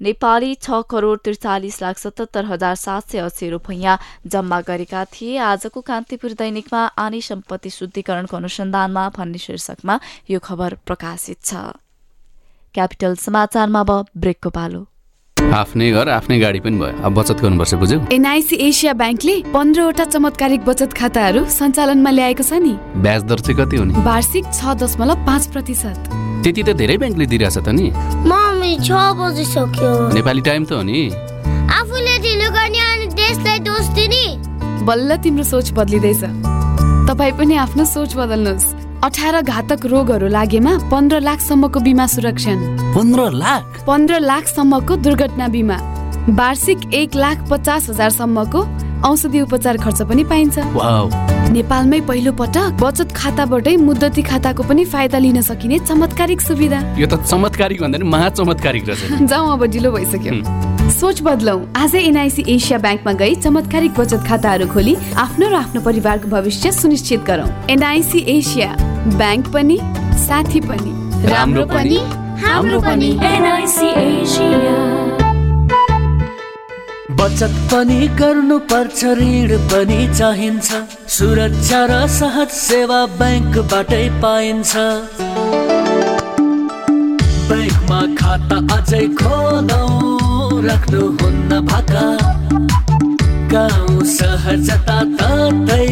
नेपाली 0.00 0.54
छ 0.54 0.82
करोड़ 0.90 1.18
त्रिचालिस 1.24 1.80
लाख 1.82 1.98
सतहत्तर 1.98 2.44
हजार 2.44 2.74
सात 2.74 3.10
सय 3.10 3.18
अस्सी 3.18 3.48
रूपियाँ 3.50 3.98
जम्मा 4.26 4.60
गरेका 4.60 5.04
थिए। 5.12 5.36
आजको 5.38 5.80
कान्तिपुर 5.80 6.32
दैनिकमा 6.38 6.80
आनी 6.98 7.20
सम्पत्ति 7.20 7.70
शुद्धिकरणको 7.70 8.36
अनुसन्धानमा 8.36 9.08
भन्ने 9.16 9.38
शीर्षकमा 9.38 9.98
यो 10.30 10.38
खबर 10.40 10.74
प्रकाशित 10.86 11.38
छ। 11.44 11.54
क्यापिटल 12.74 13.14
समाचारमा 13.16 13.80
अब 13.80 13.90
ब्रेकको 14.18 14.50
पालो। 14.50 14.82
आफ्नै 15.54 15.90
घर 15.92 16.08
आफ्नै 16.08 16.38
गाडी 16.40 16.60
पनि 16.60 16.78
भयो। 16.78 17.02
अब 17.04 17.14
बचत 17.14 17.38
गर्नुपर्छ 17.44 17.74
बुझ्यौ। 17.74 17.98
एनआइसी 18.12 18.56
एसिया 18.66 18.92
ब्याङ्कले 18.98 19.34
पन्ध्रवटा 19.54 20.04
चमत्कारिक 20.04 20.64
बचत 20.64 20.92
खाताहरू 20.98 21.44
सञ्चालनमा 21.44 22.10
ल्याएको 22.10 22.42
छ 22.42 22.52
नि। 22.64 22.74
ब्याज 23.04 23.22
दर 23.30 23.38
चाहिँ 23.44 23.56
कति 23.60 23.76
हुने 23.76 23.92
वार्षिक 24.02 24.44
छ 24.50 24.74
दशमलव 24.82 25.26
पाँच 25.26 25.46
प्रतिशत। 25.52 26.00
त्यति 26.42 26.62
त 26.62 26.76
धेरै 26.80 26.96
ब्याङ्कले 26.98 27.26
दिइरहेछ 27.26 27.58
त 27.60 27.68
नि। 27.76 27.92
मम्मी 28.64 28.76
छ 28.80 28.98
बजिसक्यो 29.16 29.88
नेपाली 30.14 30.40
टाइम 30.40 30.64
त 30.64 30.72
हो 30.72 30.82
नि 30.82 31.00
आफूले 31.70 32.14
ढिलो 32.24 32.48
गर्ने 32.50 32.80
अनि 32.82 33.06
देशलाई 33.12 33.58
दोष 33.60 33.88
दिने 33.92 34.24
बल्ल 34.88 35.16
तिम्रो 35.20 35.44
सोच 35.44 35.72
बदलिँदैछ 35.76 36.22
तपाईँ 37.08 37.32
पनि 37.38 37.54
आफ्नो 37.60 37.84
सोच 37.86 38.16
बदल्नुहोस् 38.16 38.72
अठार 39.04 39.40
घातक 39.42 39.84
रोगहरू 39.92 40.28
लागेमा 40.30 40.72
पन्ध्र 40.88 41.20
लाखसम्मको 41.20 41.80
बिमा 41.84 42.06
सुरक्षण 42.08 42.64
पन्ध्र 42.96 43.28
लाख 43.36 43.84
पन्ध्र 43.86 44.20
लाखसम्मको 44.22 44.96
दुर्घटना 45.04 45.48
बिमा 45.56 45.78
वार्षिक 46.32 46.92
एक 46.94 47.14
लाख 47.16 47.44
पचास 47.50 47.90
हजारसम्मको 47.90 48.64
औषधि 49.04 49.40
उपचार 49.40 49.76
खर्च 49.84 50.02
पनि 50.08 50.24
पाइन्छ। 50.24 50.58
नेपालमै 51.52 52.00
पहिलो 52.08 52.32
पटक 52.32 52.80
बचत 52.80 53.12
खाताबाटै 53.12 53.76
मुद्दती 53.78 54.22
खाताको 54.22 54.62
पनि 54.64 54.84
फाइदा 54.84 55.18
लिन 55.18 55.40
सकिने 55.42 55.78
चमत्कारिक 55.78 56.40
सुविधा। 56.40 56.80
यो 56.98 57.06
त 57.06 57.20
चमत्कारिक 57.22 57.80
भन्दा 57.82 57.98
नि 57.98 58.06
महाचमत्कारिक 58.08 58.88
रहेछ 58.88 59.28
जाउँ 59.28 59.52
अब 59.52 59.64
ढिलो 59.68 59.90
भइसक्यो। 59.92 60.32
सोच 60.90 61.22
बदलौ। 61.22 61.56
आजै 61.76 62.00
एनआइसी 62.00 62.42
एसिया 62.48 62.78
ब्याङ्कमा 62.78 63.12
गई 63.20 63.34
चमत्कारिक 63.44 63.92
बचत 63.94 64.20
खाताहरू 64.28 64.66
खोली 64.72 64.94
आफ्नो 65.16 65.46
र 65.48 65.54
आफ्नो 65.54 65.80
परिवारको 65.80 66.28
भविष्य 66.28 66.72
सुनिश्चित 66.72 67.20
गरौँ। 67.28 67.48
एनआइसी 67.70 68.18
एसिया 68.36 68.70
ब्याङ्क 69.20 69.52
पनि 69.52 69.78
साथी 70.24 70.60
पनि 70.68 70.92
राम्रो 71.28 71.64
पनि 71.66 71.98
हाम्रो 72.44 72.80
पनि। 72.80 73.10
एनआइसी 73.24 73.88
बचत 77.34 77.54
पनि 77.70 78.06
गर्नु 78.18 78.56
पर्छ 78.70 79.04
ऋण 79.18 79.50
पनि 79.70 80.06
चाहिन्छ। 80.18 80.68
सुरक्षा 81.14 81.80
र 81.90 82.06
सहज 82.16 82.50
सेवा 82.56 82.98
ब्याङ्कबाटै 83.18 84.06
पाइन्छ। 84.22 84.72
ब्याङ्कमा 87.48 88.00
खाता 88.20 88.58
अझै 88.76 89.02
खोलौ 89.18 89.82
राख्नुहुन्न 90.68 91.60
भाका 91.70 92.06
गाउँ 93.54 94.06
सहर 94.14 94.56
जताततै 94.70 95.90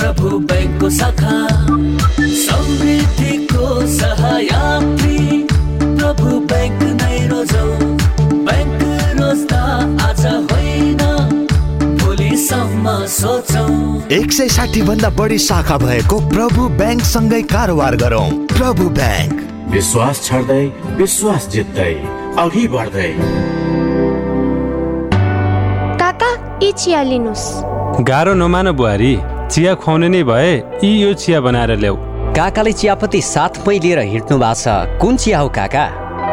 प्रभु 0.00 0.28
ब्याङ्कको 0.48 0.90
शाखा। 1.00 1.38
समृद्धिको 2.40 3.64
सहायत्री 4.00 5.18
प्रभु 5.82 6.28
ब्याङ्क 6.52 6.80
नै 7.02 7.26
रोजौ। 7.32 7.83
एक 12.84 14.32
सय 14.32 14.48
साठी 14.48 14.82
भन्दा 14.82 15.08
बढी 15.10 15.38
शाखा 15.38 15.76
भएको 15.78 16.18
प्रभु 16.28 16.68
ब्याङ्क 16.68 17.02
सँगै 17.02 17.40
कारोबार 17.42 17.96
गरौँ। 17.96 18.30
प्रभु 18.52 18.88
ब्याङ्क। 18.88 19.40
विश्वास 19.72 20.20
छर्दै 20.24 20.64
विश्वास 21.00 21.48
जित्दै 21.48 21.94
अघि 22.38 22.66
बढ्दै। 22.68 23.08
काका 25.96 26.30
यी 26.62 26.72
चिया 26.72 27.02
लिनुहोस्। 27.02 27.46
गाह्रो 28.04 28.34
नमान 28.34 28.70
बुहारी 28.72 29.12
चिया 29.48 29.74
खुवाउने 29.74 30.08
नै 30.08 30.22
भए 30.22 30.52
यी 30.84 30.92
यो 31.02 31.12
चिया 31.14 31.40
बनाएर 31.40 31.76
ल्याऊ। 31.76 31.96
काकाले 32.36 32.72
चियापत्ती 32.72 33.20
साथमै 33.22 33.78
लिएर 33.78 33.98
हिँड्नु 34.12 34.36
भएको 34.38 34.54
छ। 34.60 35.00
कुन 35.00 35.16
चिया 35.16 35.38
हो 35.40 35.48
काका? 35.48 36.03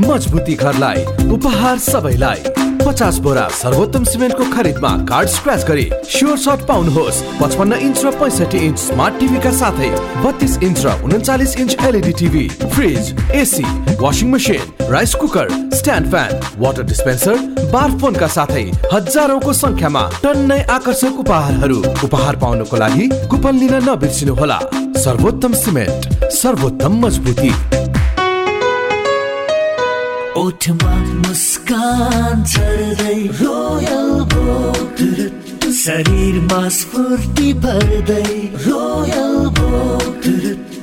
मजबुती 0.00 0.54
घरलाई 0.54 1.04
उपहार 1.32 1.78
सबैलाई। 1.80 2.42
पचास 2.78 3.18
बोरा 3.18 3.46
सर्वोत्तम 3.52 4.04
सिमेन्टको 4.04 4.44
खरिदमा 4.50 4.90
कार्ड 5.08 5.28
स्क्रच 5.28 5.64
गरी 5.68 5.88
स्योर 6.06 6.36
सर्ट 6.38 6.60
पाउनुहोस्। 6.66 7.22
पचपन्न 7.40 7.72
इन्च 7.80 8.04
र 8.04 8.10
पैँसठी 8.20 8.58
इन्च 8.66 8.78
स्मार्ट 8.78 9.18
टिभीका 9.20 9.50
साथै 9.52 9.90
बत्तीस 10.22 10.58
इन्च 10.62 10.84
र 10.84 10.92
उन्चालिस 11.04 11.56
inch 11.56 11.76
LED 11.84 12.12
TV 12.12 12.48
fridge 12.74 13.14
AC 13.34 13.64
washing 14.00 14.28
machine 14.32 14.90
rice 14.92 15.14
cooker 15.14 15.48
stand 15.74 16.10
fan 16.10 16.40
water 16.58 16.82
dispenser 16.92 17.36
bar 17.72 17.98
फोनका 18.00 18.26
साथै 18.36 18.64
हजारौंको 18.92 19.52
संख्यामा 19.54 20.02
टन्नै 20.22 20.60
आकर्षक 20.76 21.18
उपहारहरू। 21.20 21.78
उपहार 22.04 22.36
पाउनको 22.36 22.76
लागि 22.76 23.08
कुपन 23.30 23.58
लिन 23.58 23.74
नबिर्सिनुहोला। 23.88 24.58
सर्वोत्तम 24.98 25.52
सिमेन्ट 25.54 26.30
सर्वोत्तम 26.32 27.04
मजबुती। 27.04 27.50
ओठमा 30.36 30.94
मुस्कान 31.26 32.42
छर्दै 32.52 33.20
रोयल 33.38 34.10
भोग 34.32 34.98
शरीरमा 35.76 36.58
स्फूर्ति 36.78 37.52
भर्दै 37.64 38.26
रोयल 38.66 39.36
भोग 39.58 40.26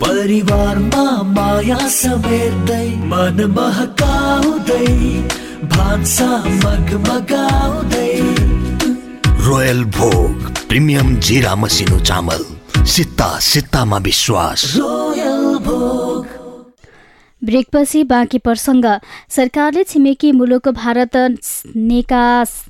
परिवारमा 0.04 1.06
माया 1.36 1.78
समेट्दै 1.98 2.88
मन 3.12 3.46
महकाउँदै 3.58 4.90
भान्सा 5.76 6.30
मगमगाउँदै। 6.64 8.12
रोयल 9.46 9.46
रोयल 9.46 9.84
भोग 10.00 10.52
प्रिमियम 10.68 11.16
जिरा 11.28 11.56
मसिनो 11.56 12.00
चामल 12.10 12.44
सित्ता 12.94 13.30
सित्तामा 13.52 13.98
विश्वास। 14.10 14.62
ब्रेकपछि 17.46 18.04
बाँकी 18.04 18.38
प्रसङ्ग। 18.38 18.86
सरकारले 19.30 19.84
छिमेकी 19.84 20.32
मुलुक 20.32 20.70
भारत 20.70 21.18
निकास 21.76 22.64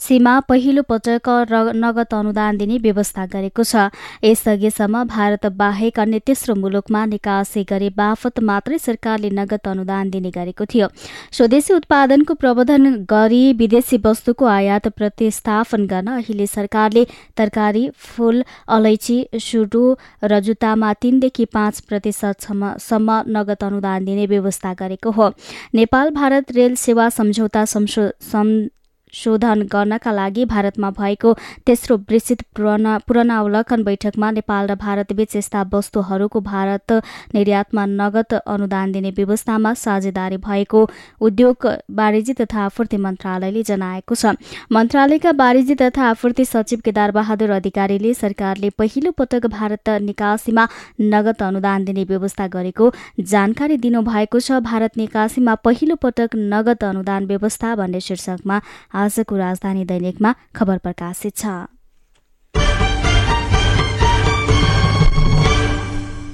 सीमा 0.00 0.34
पहिलो 0.48 0.82
पटक 0.82 1.28
नगद 1.76 2.14
अनुदान 2.14 2.56
दिने 2.56 2.78
व्यवस्था 2.80 3.26
गरेको 3.28 3.62
छ। 3.64 3.88
यसअघिसम्म 4.24 5.04
भारत 5.06 5.46
बाहेक 5.54 5.98
अन्य 6.00 6.18
तेस्रो 6.26 6.54
मुलुकमा 6.56 7.04
निकासी 7.06 7.64
गरे 7.64 7.90
बाफत 7.92 8.40
मात्रै 8.42 8.78
सरकारले 8.80 9.30
नगद 9.30 9.68
अनुदान 9.68 10.10
दिने 10.10 10.30
गरेको 10.30 10.64
थियो। 10.66 10.88
स्वदेशी 11.32 11.74
उत्पादनको 11.74 12.34
प्रबन्धन 12.34 13.04
गरी 13.06 13.42
विदेशी 13.54 13.96
वस्तुको 14.04 14.46
आयात 14.48 14.88
प्रतिस्थापन 14.96 15.86
गर्न 15.86 16.08
अहिले 16.16 16.46
सरकारले 16.48 17.04
तरकारी 17.36 17.84
फूल 17.94 18.42
अलैँची 18.68 19.18
सुडु 19.40 19.84
र 20.24 20.40
जुत्तामा 20.40 20.92
तीनदेखि 21.02 21.44
पाँच 21.52 21.80
प्रतिशतसम्म 21.88 23.22
नगद 23.28 23.62
अनुदान 23.62 24.04
दिने 24.04 24.26
व्यवस्था 24.26 24.74
गरेको 24.74 25.10
हो। 25.10 25.32
नेपाल 25.74 26.10
भारत 26.10 26.52
रेल 26.52 26.74
सेवा 26.76 27.08
सम्झौता 27.10 27.64
शोधन 29.14 29.62
गर्नका 29.72 30.12
लागि 30.12 30.44
भारतमा 30.46 30.90
भएको 30.98 31.32
तेस्रो 31.66 31.96
विस्तृत 32.10 32.42
पुनरावलोकन 32.56 33.82
बैठकमा 33.84 34.30
नेपाल 34.30 34.66
र 34.66 34.74
भारतबीच 34.76 35.36
यस्ता 35.36 35.62
वस्तुहरूको 35.72 36.40
भारत 36.42 36.92
निर्यातमा 37.34 37.84
नगद 37.86 38.34
अनुदान 38.36 38.92
दिने 38.92 39.10
व्यवस्थामा 39.16 39.72
साझेदारी 39.76 40.36
भएको 40.40 40.80
उद्योग 41.20 41.66
वाणिज्य 41.92 42.34
तथा 42.40 42.64
आपूर्ति 42.64 42.96
मन्त्रालयले 42.98 43.62
जनाएको 43.62 44.14
छ। 44.14 44.34
मन्त्रालयका 44.72 45.30
वाणिज्य 45.36 45.74
तथा 45.76 46.04
आपूर्ति 46.10 46.44
सचिव 46.44 46.80
केदार 46.84 47.10
बहादुर 47.12 47.50
अधिकारीले 47.50 48.14
सरकारले 48.14 48.70
पहिलो 48.78 49.10
पटक 49.12 49.46
भारत 49.48 49.88
निकासीमा 50.02 50.68
नगद 51.00 51.42
अनुदान 51.42 51.84
दिने 51.84 52.04
व्यवस्था 52.04 52.46
गरेको 52.48 52.92
जानकारी 53.32 53.76
दिनुभएको 53.78 54.40
छ। 54.40 54.60
भारत 54.62 54.96
निकासीमा 54.96 55.54
पहिलो 55.64 55.96
पटक 56.02 56.36
नगद 56.36 56.84
अनुदान 56.84 57.26
व्यवस्था 57.26 57.74
भन्ने 57.76 58.00
शीर्षकमा 58.00 58.60
आजको 59.00 59.36
राजधानी 59.38 59.84
दैनिकमा 59.84 60.34
खबर 60.56 60.78
प्रकाशित 60.78 61.36
छ। 61.36 61.58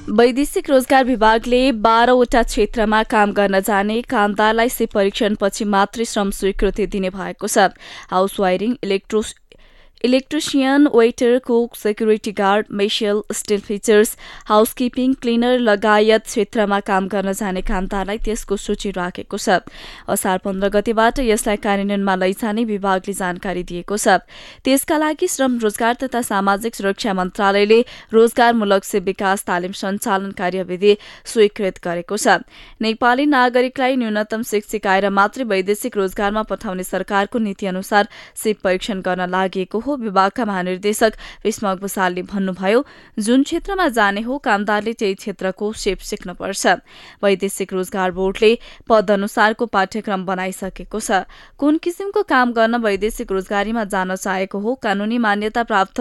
वैदेशिक 0.08 0.68
रोजगार 0.70 1.04
विभागले 1.04 1.60
बाह्रवटा 1.84 2.42
क्षेत्रमा 2.42 3.02
काम 3.04 3.32
गर्न 3.32 3.60
जाने 3.60 4.00
कामदारलाई 4.02 4.68
से 4.68 4.86
परीक्षणपछि 4.86 5.64
मात्रै 5.66 6.04
श्रम 6.04 6.30
स्वीकृति 6.30 6.86
दिने 6.86 7.10
भएको 7.10 7.46
छ। 7.48 7.68
House 8.10 8.38
wiring 8.40 8.76
electro 8.84 9.22
electrician 10.04 10.86
waiter 10.94 11.38
cook 11.46 11.76
security 11.76 12.32
guard 12.32 12.66
mesial 12.70 13.20
steel 13.32 13.60
fixers 13.60 14.10
housekeeping 14.46 15.12
cleaner 15.22 15.58
लगायत 15.58 16.24
क्षेत्रमा 16.24 16.80
काम 16.80 17.06
गर्न 17.08 17.32
जाने 17.32 17.60
कामदारलाई 17.62 18.18
त्यसको 18.24 18.56
सूची 18.56 18.90
राखेको 18.92 19.38
छ। 19.38 19.56
असार 20.06 20.38
पन्ध्र 20.44 20.68
गतिबाट 20.68 21.20
यसलाई 21.20 21.56
कार्यान्वयनमा 21.64 22.14
लैजाने 22.14 22.64
विभागले 22.64 23.12
जानकारी 23.14 23.62
दिएको 23.62 23.96
छ। 23.96 24.20
त्यसका 24.64 24.98
लागि 24.98 25.28
श्रम 25.28 25.58
रोजगार 25.64 25.94
तथा 26.02 26.22
सामाजिक 26.22 26.74
सुरक्षा 26.74 27.12
मन्त्रालयले 27.16 27.80
रोजगारमूलक 28.12 28.84
से 28.84 29.00
विकास 29.08 29.44
तालिम 29.48 29.72
सञ्चालन 29.72 30.30
कार्यविधि 30.36 30.92
स्वीकृत 31.24 31.80
गरेको 31.80 32.16
छ। 32.16 32.44
नेपाली 32.84 33.26
नागरिकलाई 33.32 33.96
न्यूनतम 33.96 34.42
शिक्षिकाएर 34.52 35.08
मात्रै 35.08 35.48
वैदेशिक 35.48 35.96
रोजगारमा 35.96 36.42
पठाउने 36.52 36.84
सरकारको 36.84 37.38
नीति 37.48 37.66
अनुसार 37.66 38.08
सिप 38.36 38.60
परीक्षण 38.62 39.00
गर्न 39.00 39.30
लागि 39.32 39.64
हो 39.86 39.96
विभागका 39.96 40.44
महानिर्देशक 40.44 41.12
विस्मक 41.44 41.80
भूषालले 41.80 42.22
भन्नुभयो 42.24 42.84
जुन 43.18 43.42
क्षेत्रमा 43.42 43.88
जाने 43.90 44.20
हो 44.22 44.38
कामदारले 44.40 44.92
त्यही 44.94 45.14
क्षेत्रको 45.16 45.72
सेप 45.74 45.98
सिक्नुपर्छ। 46.02 46.66
वैदेशिक 47.22 47.72
रोजगार 47.72 48.10
बोर्डले 48.12 48.52
पद 48.88 49.10
अनुसारको 49.10 49.66
पाठ्यक्रम 49.68 50.26
बनाइसकेको 50.26 51.00
छ। 51.00 51.22
कुन 51.58 51.78
किसिमको 51.78 52.22
काम 52.24 52.52
गर्न 52.52 52.82
वैदेशिक 52.82 53.32
रोजगारीमा 53.32 53.84
जान 53.86 54.14
चाहेको 54.16 54.58
हो 54.58 54.74
कानूनी 54.82 55.18
मान्यता 55.20 55.62
प्राप्त 55.64 56.00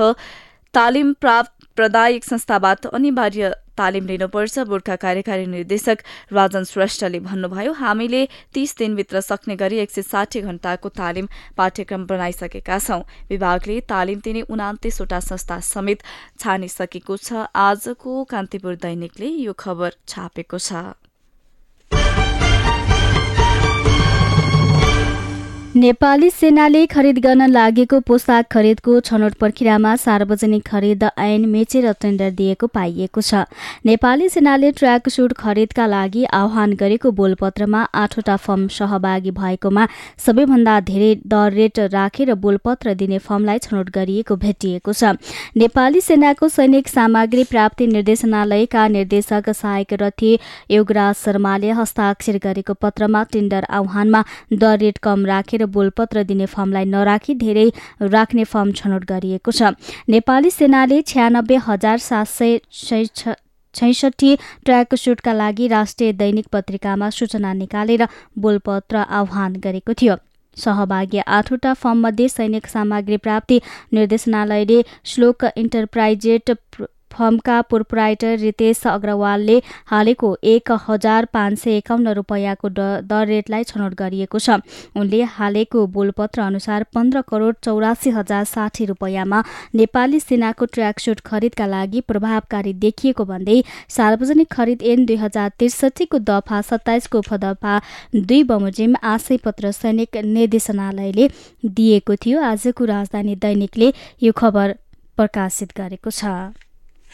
तालिम 0.74 1.12
प्राप्त 1.16 1.55
प्रदायक 1.78 2.24
संस्थाबाट 2.24 2.86
अनिवार्य 2.88 3.50
तालिम 3.78 4.06
लिनुपर्छ 4.08 4.60
बोर्डका 4.68 4.96
कार्यकारी 4.96 5.46
निर्देशक 5.46 6.04
राजन 6.34 6.64
श्रेष्ठले 6.64 7.20
भन्नुभयो 7.20 7.74
हामीले 7.74 8.24
तीस 8.54 8.76
दिनभित्र 8.78 9.22
सक्ने 9.22 9.56
गरी 9.56 9.78
एक 9.80 9.92
सय 9.92 10.02
साठी 10.04 10.42
घण्टाको 10.42 10.90
तालिम 10.96 11.28
पाठ्यक्रम 11.58 12.06
बनाइसकेका 12.08 12.80
छौं। 12.80 13.02
विभागले 13.30 13.80
तालिम 13.90 14.20
दिने 14.24 14.42
उनातिसवटा 14.48 15.20
संस्था 15.22 15.60
समेत 15.68 16.04
छानिसकेको 16.40 17.18
छ। 17.18 17.48
आजको 17.62 18.24
कान्तिपुर 18.26 18.76
दैनिकले 18.82 19.28
यो 19.28 19.54
खबर 19.60 20.00
छापेको 20.08 20.60
छ। 20.60 20.96
नेपाली 25.76 26.30
सेनाले 26.30 26.86
खरिद 26.88 27.18
गर्न 27.20 27.46
लागेको 27.48 28.00
पोसाक 28.02 28.48
खरिदको 28.52 29.00
छनौट 29.02 29.34
प्रक्रियामा 29.36 29.96
सार्वजनिक 29.98 30.64
खरिद 30.68 31.04
ऐन 31.20 31.46
मेचेर 31.48 31.92
टेन्डर 32.02 32.30
दिएको 32.32 32.68
पाइएको 32.70 33.22
छ। 33.22 33.42
नेपाली 33.86 34.30
सेनाले 34.30 34.72
ट्र्याक 34.72 35.10
सुट 35.10 35.34
खरिदका 35.38 35.86
लागि 35.86 36.24
आह्वान 36.34 36.74
गरेको 36.76 37.12
बोलपत्रमा 37.14 37.82
आठवटा 37.96 38.36
फर्म 38.38 38.68
सहभागी 38.70 39.32
भएकोमा 39.34 39.88
सबैभन्दा 40.28 40.80
धेरै 40.86 41.10
दर 41.28 41.52
रेट 41.54 41.80
राखेर 41.92 42.34
बोलपत्र 42.46 42.94
दिने 42.96 43.20
फर्मलाई 43.28 43.60
छनौट 43.60 43.90
गरिएको 43.92 44.36
भेटिएको 44.46 44.94
छ। 44.94 45.12
नेपाली 45.58 46.02
सेनाको 46.02 46.50
सैनिक 46.50 46.88
सामग्री 46.88 47.44
प्राप्ति 47.52 47.90
निर्देशनालयका 47.90 48.88
निर्देशक 48.96 49.52
सहायक 49.52 49.94
रथी 50.04 50.32
योगराज 50.72 51.16
शर्माले 51.26 51.76
हस्ताक्षर 51.82 52.40
गरेको 52.48 52.80
पत्रमा 52.82 53.28
टेन्डर 53.34 53.72
आह्वानमा 53.74 54.26
दर 54.56 54.80
रेट 54.80 55.04
कम 55.04 55.26
राखेर 55.26 55.64
बोलपत्र 55.68 56.24
दिने 56.26 56.46
फर्मलाई 56.48 56.86
नराखी 56.88 57.34
धेरै 57.36 57.68
राख्ने 58.04 58.44
फर्म 58.46 58.72
छनौट 58.74 59.06
गरिएको 59.06 59.52
छ। 59.52 59.74
नेपाली 60.10 60.52
सेनाले 60.52 61.02
छ्यानब्बे 61.04 61.56
हजार 61.64 61.98
सात 62.02 62.28
सय 62.28 63.06
छैसठी 63.76 64.36
ट्र्याक 64.66 64.96
सुटका 64.98 65.34
लागि 65.34 65.68
राष्ट्रिय 65.68 66.12
दैनिक 66.16 66.48
पत्रिकामा 66.52 67.10
सूचना 67.12 67.54
निकालेर 67.56 68.08
बोलपत्र 68.40 68.96
आह्वान 68.98 69.56
गरेको 69.60 69.94
थियो। 69.94 70.16
सहभागी 70.58 71.20
आठवटा 71.30 71.74
फर्ममध्ये 71.76 72.28
सैनिक 72.30 72.68
सामग्री 72.68 73.18
प्राप्ति 73.20 73.60
निर्देशनालयले 73.94 74.84
श्लोक 75.06 75.44
इन्टरप्राइजेट 75.58 76.52
फर्मका 77.16 77.62
प्रोपराइटर 77.64 78.38
रितेश 78.40 78.82
अग्रवालले 78.88 79.62
हालेको 79.88 80.30
एक 80.46 80.72
हजार 80.88 81.26
पाँच 81.34 81.60
सय 81.60 81.78
एकाउन्न 81.78 82.14
रुपियाँको 82.16 82.70
दर 82.70 83.26
रेटलाई 83.28 83.64
छनौट 83.66 83.94
गरिएको 83.96 84.40
छ। 84.40 84.60
उनले 84.96 85.22
हालेको 85.36 85.86
बोलपत्र 85.90 86.42
अनुसार 86.42 86.86
पन्ध्र 86.94 87.22
करोड 87.30 87.56
चौरासी 87.64 88.10
हजार 88.12 88.44
साठी 88.46 88.86
रुपियाँमा 88.86 89.44
नेपाली 89.76 90.20
सेनाको 90.20 90.66
ट्र्याकसुट 90.74 91.20
खरिदका 91.26 91.66
लागि 91.68 92.02
प्रभावकारी 92.08 92.74
देखिएको 92.82 93.26
भन्दै 93.26 93.62
सार्वजनिक 93.90 94.52
खरिद 94.52 94.84
ऐन 94.86 95.06
दुई 95.06 95.16
हजार 95.18 95.50
त्रिसठीको 95.60 96.20
दफा 96.26 96.62
सत्ताइसको 96.64 97.20
उपदफा 97.20 97.80
दुई 98.16 98.44
बमोजिम 98.46 98.96
आशय 99.06 99.38
पत्र 99.46 99.72
सैनिक 99.74 100.18
निर्देशनालयले 100.28 101.30
दिएको 101.66 102.16
थियो। 102.18 102.42
आजको 102.44 102.86
राजधानी 102.86 103.36
दैनिकले 103.38 103.94
यो 104.24 104.32
खबर 104.34 104.76
प्रकाशित 105.18 105.78
गरेको 105.78 106.12
छ। 106.12 106.36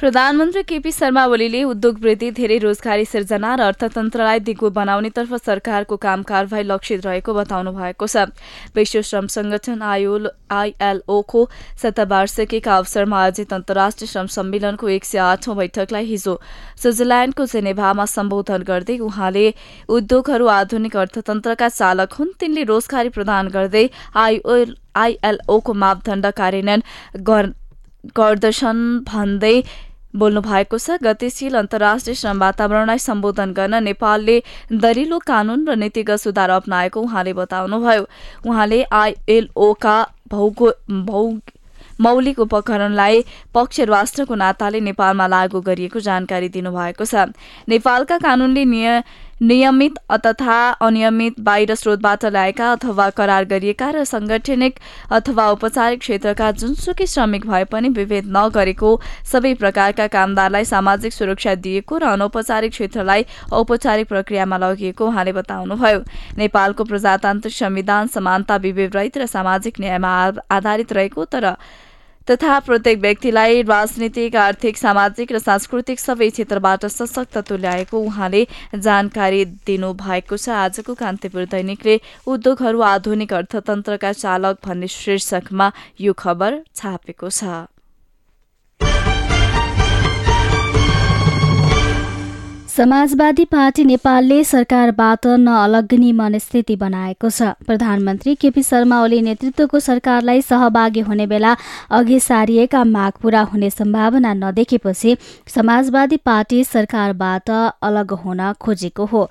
प्रधानमन्त्री 0.00 0.62
केपी 0.62 0.90
शर्मा 0.92 1.24
ओलीले 1.28 1.62
उद्योग 1.62 1.98
वृद्धि 2.02 2.30
धेरै 2.32 2.56
रोजगारी 2.58 3.04
सिर्जना 3.04 3.48
र 3.54 3.60
अर्थतन्त्रलाई 3.62 4.38
दिगो 4.40 4.68
बनाउनेतर्फ 4.72 5.32
सरकारको 5.38 5.96
काम 6.00 6.22
कारवाही 6.24 6.64
लक्षित 6.64 7.04
रहेको 7.06 7.34
बताउनु 7.34 7.72
भएको 7.76 8.06
छ। 8.06 8.24
विश्व 8.72 9.00
श्रम 9.04 9.26
संगठन 9.28 9.82
आईएलओको 9.84 11.44
शतवार्षिकीका 11.82 12.76
अवसरमा 12.76 13.20
आयोजित 13.20 13.52
अन्तर्राष्ट्रिय 13.52 14.08
श्रम 14.08 14.26
सम्मेलनको 14.36 14.88
एक 14.88 15.04
सय 15.04 15.18
आठौं 15.26 15.56
बैठकलाई 15.60 16.04
हिजो 16.06 16.34
स्विजरल्याण्डको 16.80 17.46
जेनेभामा 17.52 18.04
सम्बोधन 18.16 18.64
गर्दै 18.72 18.98
उहाँले 19.04 19.44
उद्योगहरू 20.00 20.46
आधुनिक 20.56 20.96
अर्थतन्त्रका 20.96 21.68
चालक 21.76 22.16
हुन् 22.18 22.32
तिनले 22.40 22.64
रोजगारी 22.72 23.12
प्रदान 23.20 23.52
गर्दै 23.52 23.84
आईएलओको 24.24 25.72
मापदण्ड 25.84 26.32
कार्यान्वयन 26.40 27.54
गर्दछन् 28.16 28.82
भन्दै 29.04 29.56
बोल्नु 30.14 30.40
भएको 30.40 30.78
छ 30.78 30.98
गतिशील 31.02 31.54
अन्तर्राष्ट्रिय 31.56 32.14
श्रम 32.14 32.38
वातावरणलाई 32.40 32.98
सम्बोधन 32.98 33.52
गर्न 33.52 33.82
नेपालले 33.84 34.36
दरिलो 34.72 35.18
कानून 35.26 35.68
र 35.68 35.74
नीतिगत 35.76 36.20
सुधार 36.20 36.50
अप्नाएको 36.50 37.00
उहाँले 37.00 37.32
बताउनुभयो। 37.32 38.04
उहाँले 38.46 38.82
आइएलओका 38.82 39.96
भौगो 40.30 40.72
भौ 41.06 41.22
मौलिक 42.00 42.38
उपकरणलाई 42.40 43.24
पक्ष 43.54 43.80
राष्ट्रको 43.86 44.34
नाताले 44.34 44.80
नेपालमा 44.80 45.26
लागू 45.26 45.60
गरिएको 45.60 46.00
जानकारी 46.00 46.48
दिनुभएको 46.48 47.04
छ। 47.04 47.30
नेपालका 47.68 48.18
कानूनले 48.18 48.64
नियमित 49.40 49.98
तथा 50.24 50.56
अनियमित 50.80 51.38
बाहिर 51.40 51.74
स्रोतबाट 51.74 52.24
ल्याएका 52.24 52.70
अथवा 52.72 53.08
करार 53.10 53.44
गरिएका 53.44 53.90
र 53.90 54.04
संगठनिक 54.04 54.78
अथवा 55.10 55.46
औपचारिक 55.50 56.00
क्षेत्रका 56.00 56.50
जुनसुकै 56.52 57.06
श्रमिक 57.06 57.46
भए 57.46 57.64
पनि 57.64 57.88
विभेद 57.90 58.28
नगरेको 58.36 58.90
सबै 59.32 59.54
प्रकारका 59.54 60.06
कामदारलाई 60.12 60.64
सामाजिक 60.64 61.12
सुरक्षा 61.12 61.54
दिएको 61.56 61.98
र 61.98 62.12
अनौपचारिक 62.12 62.70
क्षेत्रलाई 62.70 63.24
औपचारिक 63.52 64.08
प्रक्रियामा 64.08 64.56
लगिएको 64.58 65.06
उहाँले 65.08 65.32
बताउनुभयो। 65.32 66.04
नेपालको 66.38 66.84
प्रजातान्त्रिक 66.84 67.54
संविधान 67.56 68.06
समानता 68.12 68.56
विभेद 68.60 68.96
रहित 68.96 69.18
र 69.18 69.26
सामाजिक 69.26 69.80
न्यायमा 69.80 70.12
आधारित 70.50 70.92
रहेको 70.92 71.24
तर 71.24 71.54
तथा 72.30 72.58
प्रत्येक 72.60 72.98
व्यक्तिलाई 73.00 73.62
राजनीतिक 73.62 74.36
आर्थिक 74.38 74.76
सामाजिक 74.78 75.32
र 75.32 75.38
सांस्कृतिक 75.40 75.98
सबै 75.98 76.28
क्षेत्रबाट 76.30 76.86
सशक्त 76.88 77.38
तुल्याएको 77.48 77.98
उहाँले 78.00 78.42
जानकारी 78.78 79.44
दिनुभएको 79.66 80.36
छ। 80.36 80.48
आजको 80.60 80.94
कान्तिपुर 80.94 81.44
दैनिकले 81.50 81.98
उद्योगहरू 82.30 82.80
आधुनिक 82.86 83.34
अर्थतन्त्रका 83.34 84.12
चालक 84.14 84.62
भन्ने 84.62 84.88
शीर्षकमा 84.88 85.70
यो 86.00 86.12
खबर 86.14 86.62
छापेको 86.72 87.30
छ। 87.32 87.66
समाजवादी 92.70 93.44
पार्टी 93.44 93.84
नेपालले 93.84 94.42
सरकारबाट 94.44 95.26
नअलग्ने 95.38 96.10
मनस्थिति 96.12 96.76
बनाएको 96.76 97.30
छ। 97.30 97.48
प्रधानमन्त्री 97.66 98.34
केपी 98.36 98.62
शर्मा 98.62 99.00
ओली 99.02 99.20
नेतृत्वको 99.20 99.80
सरकारलाई 99.80 100.42
सहभागी 100.42 101.00
हुने 101.02 101.26
बेला 101.26 101.56
अघि 101.90 102.20
सारिएका 102.20 102.84
माग 102.86 103.12
पूरा 103.22 103.40
हुने 103.50 103.70
सम्भावना 103.70 104.34
नदेखेपछि 104.36 105.16
समाजवादी 105.50 106.16
पार्टी 106.22 106.62
सरकारबाट 106.64 107.50
अलग 107.50 108.12
हुन 108.22 108.52
खोजेको 108.60 109.04
हो। 109.04 109.28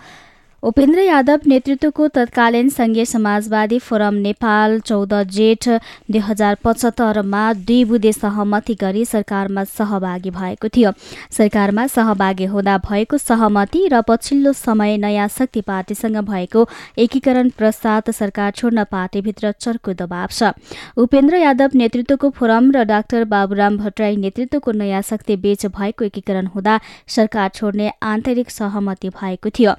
उपेन्द्र 0.64 1.00
यादव 1.00 1.40
नेतृत्वको 1.48 2.08
तत्कालीन 2.08 2.70
संघीय 2.70 3.06
समाजवादी 3.06 3.78
फोरम 3.80 4.14
नेपाल 4.16 4.80
चौध 4.80 5.14
जेठ 5.32 5.68
दुई 6.12 6.20
हजार 6.20 6.56
पचहत्तरमा 6.64 7.44
दुई 7.54 7.84
बुधे 7.86 8.12
सहमति 8.14 8.74
गरी 8.76 9.04
सरकारमा 9.06 9.64
सहभागी 9.66 10.30
भएको 10.30 10.68
थियो। 10.68 10.92
सरकारमा 11.32 11.86
सहभागी 11.88 12.46
हुँदा 12.46 12.78
भएको 12.80 13.18
सहमति 13.18 13.88
र 13.94 14.02
पछिल्लो 14.08 14.54
समय 14.54 14.98
नयाँ 14.98 15.28
शक्ति 15.30 15.62
पार्टीसँग 15.62 16.18
भएको 16.28 16.68
एकीकरण 17.00 17.50
प्रसाद 17.58 18.12
सरकार 18.12 18.52
छोड्न 18.52 18.84
पार्टीभित्र 18.92 19.52
चर्को 19.60 19.94
दबाव 19.96 20.28
छ। 20.32 20.52
उपेन्द्र 21.00 21.38
यादव 21.38 21.78
नेतृत्वको 21.84 22.30
फोरम 22.32 22.72
र 22.72 22.84
डाक्टर 22.92 23.24
बाबुराम 23.32 23.78
भट्टराई 23.78 24.16
नेतृत्वको 24.18 24.72
नयाँ 24.74 25.02
शक्ति 25.06 25.36
बीच 25.40 25.66
भएको 25.72 26.06
एकीकरण 26.06 26.52
हुँदा 26.52 26.80
सरकार 27.16 27.50
छोड्ने 27.56 27.92
आन्तरिक 28.04 28.52
सहमति 28.52 29.10
भएको 29.12 29.50
थियो। 29.50 29.76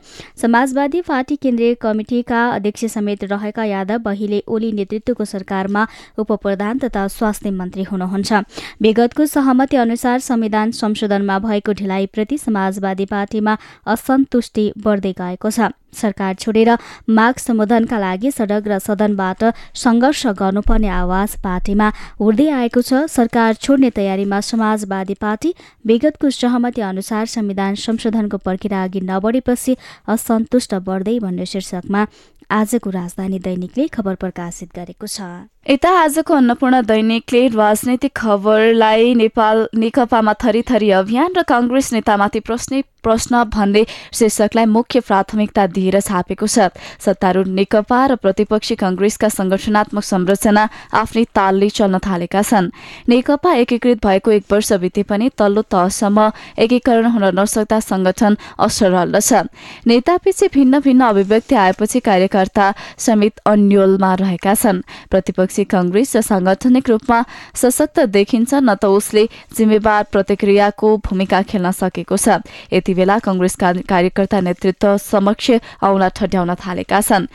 समाजवादी 0.71 1.01
पार्टी 1.03 1.37
केन्द्रीय 1.37 1.75
कमिटिका 1.75 2.41
अध्यक्ष 2.49 2.85
समेत 2.87 3.25
रहेका 3.25 3.65
यादव 3.65 4.07
अहिले 4.11 4.39
ओली 4.47 4.71
नेतृत्वको 4.73 5.25
सरकारमा 5.25 5.83
उप 6.19 6.31
प्रधान 6.43 6.79
तथा 6.79 7.07
स्वास्थ्य 7.11 7.51
मन्त्री 7.51 7.83
हुनुहुन्छ। 7.83 8.33
विगतको 8.79 9.27
सहमति 9.27 9.77
अनुसार 9.77 10.19
संविधान 10.21 10.71
संशोधनमा 10.71 11.39
भएको 11.43 11.73
ढिलाइप्रति 11.75 12.39
समाजवादी 12.39 13.07
पार्टीमा 13.11 13.57
असन्तुष्टि 13.91 14.73
बढ्दै 14.79 15.13
गएको 15.19 15.51
छ। 15.51 15.75
सरकार 15.93 16.35
छोडेर 16.35 16.71
माग 17.11 17.35
सम्बोधनका 17.39 17.99
लागि 17.99 18.31
सडक 18.31 18.69
र 18.69 18.79
सदनबाट 18.81 19.45
संघर्ष 19.77 20.27
गर्नुपर्ने 20.39 20.89
आवाज 20.89 21.37
पार्टीमा 21.45 21.93
उड्दै 22.21 22.49
आएको 22.51 22.81
छ। 22.83 23.07
सरकार 23.11 23.55
छोड्ने 23.57 23.91
तयारीमा 23.91 24.41
समाजवादी 24.41 25.15
पार्टी 25.21 25.55
विगतको 25.85 26.31
सहमति 26.31 26.81
अनुसार 26.83 27.27
संविधान 27.29 27.75
संशोधनको 27.77 28.37
प्रक्रिया 28.39 28.83
अघि 28.85 29.01
नबढेपछि 29.03 29.77
असन्तुष्ट 30.09 30.75
बढ्दै 30.87 31.19
भन्ने 31.19 31.47
शीर्षकमा। 31.47 32.07
आजको 32.51 32.91
राजधानी 32.91 33.39
दैनिकले 33.39 33.87
खबर 33.89 34.15
प्रकाशित 34.17 34.69
गरेको 34.75 35.07
छ। 35.07 35.21
यता 35.67 35.91
आजको 35.93 36.35
अन्नपूर्ण 36.35 36.81
दैनिकले 36.83 37.47
राजनैतिक 37.53 38.13
खबरलाई 38.17 39.15
नेपाल 39.15 39.69
नेकपामा 39.77 40.33
थरीथरी 40.41 40.91
अभियान 40.97 41.37
र 41.37 41.43
काङ्ग्रेस 41.45 41.93
नेतामाथि 41.93 42.41
प्रश्न 42.41 42.83
प्रश्न 43.01 43.43
भन्ने 43.49 43.85
शीर्षकलाई 44.13 44.67
मुख्य 44.67 45.01
प्राथमिकता 45.01 45.67
दिएर 45.67 46.01
छापेको 46.01 46.47
छ। 46.47 46.69
सत्तारूढ 47.01 47.49
नेकपा 47.49 48.01
र 48.07 48.17
प्रतिपक्षी 48.17 48.75
कंग्रेसका 48.77 49.29
संगठनात्मक 49.31 50.05
संरचना 50.05 50.65
आफ्नै 50.93 51.25
तालले 51.33 51.69
चल्न 51.71 51.99
थालेका 51.99 52.43
छन्। 52.43 52.69
नेकपा 53.09 53.53
एकीकृत 53.55 54.05
भएको 54.05 54.31
एक 54.31 54.45
वर्ष 54.53 54.73
बिते 54.81 55.03
पनि 55.09 55.31
तल्लो 55.33 55.63
तहसम्म 55.73 56.19
एकीकरण 56.61 57.07
हुन 57.09 57.25
नसक्दा 57.41 57.81
संगठन 57.81 58.37
असरल 58.59 59.21
छ 59.21 59.49
नेतापिछे 59.87 60.49
भिन्न 60.53 60.81
भिन्न 60.81 61.01
अभिव्यक्ति 61.09 61.55
आएपछि 61.57 62.01
कार्यकर्ता 62.01 62.67
समेत 62.99 63.41
अन्यलमा 63.47 64.13
रहेका 64.21 64.55
छन्। 64.55 64.85
प्रतिपक्षी 65.09 65.50
कंग्रेस 65.65 66.17
र 66.17 66.21
सांगठनिक 66.21 66.89
रूपमा 66.89 67.19
सशक्त 67.55 68.01
देखिन्छ 68.09 68.55
न 68.55 68.75
त 68.75 68.85
उसले 68.87 69.25
जिम्मेवार 69.57 70.03
प्रतिक्रियाको 70.13 70.89
भूमिका 71.07 71.41
खेल्न 71.43 71.71
सकेको 71.71 72.17
छ। 72.17 72.41
यति 72.73 72.93
बेला 72.95 73.19
कंग्रेसका 73.19 73.73
कार्यकर्ता 73.89 74.41
नेतृत्व 74.41 74.97
समक्ष 74.97 75.51
औंला 75.83 76.09
ठड्याउन 76.09 76.55
थालेका 76.55 77.01
छन्। 77.01 77.27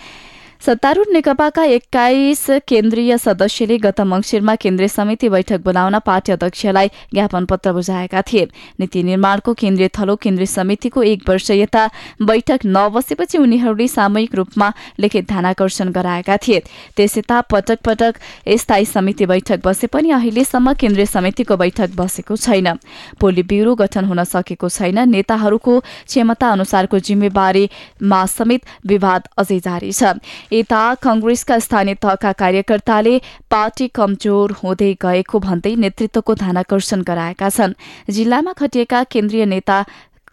सत्तारूढ 0.66 1.08
नेकपाका 1.14 1.64
एक्काइस 1.64 2.46
केन्द्रीय 2.68 3.18
सदस्यले 3.18 3.78
गत 3.78 4.00
मंगिरमा 4.04 4.54
केन्द्रीय 4.56 4.88
समिति 4.88 5.28
बैठक 5.30 5.60
बोलाउन 5.62 5.98
पार्टी 6.00 6.32
अध्यक्षलाई 6.32 6.88
ज्ञापन 7.14 7.46
पत्र 7.46 7.74
बुझाएका 7.74 8.22
थिए। 8.22 8.48
नीति 8.80 9.04
निर्माणको 9.04 9.54
केन्द्रीय 9.54 9.90
थलो 9.98 10.16
केन्द्रीय 10.16 10.46
समितिको 10.48 11.04
एक 11.04 11.30
वर्ष 11.30 11.50
यता 11.52 11.86
बैठक 12.22 12.66
नबसेपछि 12.66 13.38
उनीहरूले 13.38 13.88
सामूहिक 13.88 14.34
रूपमा 14.36 14.72
लिखित 15.00 15.28
ध्यानकर्षण 15.28 15.92
गराएका 15.92 16.38
थिए। 16.38 16.60
त्यस 16.98 17.18
यता 17.18 17.42
पटक 17.46 17.86
पटक 17.86 18.18
स्थायी 18.58 18.86
समिति 18.86 19.26
बैठक 19.26 19.62
बसे 19.66 19.88
पनि 19.88 20.12
अहिलेसम्म 20.12 20.74
केन्द्रीय 20.74 21.06
समितिको 21.06 21.58
बैठक 21.58 21.94
बसेको 21.96 22.36
छैन। 22.38 22.74
पोली 23.22 23.44
ब्युरो 23.44 23.76
गठन 23.76 24.06
हुन 24.06 24.24
सकेको 24.26 24.70
छैन। 24.70 24.98
नेताहरूको 25.10 25.80
क्षमता 25.80 26.50
अनुसारको 26.50 27.00
जिम्मेवारीमा 27.06 28.26
समेत 28.34 28.66
विवाद 28.88 29.30
अझै 29.38 29.60
जारी 29.62 29.92
छ। 29.94 30.18
यता 30.56 30.84
कंग्रेसका 31.04 31.58
स्थानीय 31.60 31.96
तहका 31.96 32.32
कार्यकर्ताले 32.32 33.16
पार्टी 33.52 33.88
कमजोर 33.88 34.52
हुँदै 34.64 34.92
गएको 35.02 35.40
भन्दै 35.40 35.76
नेतृत्वको 35.76 36.36
ध्यानकर्षण 36.36 37.02
गराएका 37.02 37.50
छन्। 37.50 37.74
जिल्लामा 38.10 38.54
खटिएका 38.54 39.04
केन्द्रीय 39.12 39.46
नेता 39.46 39.78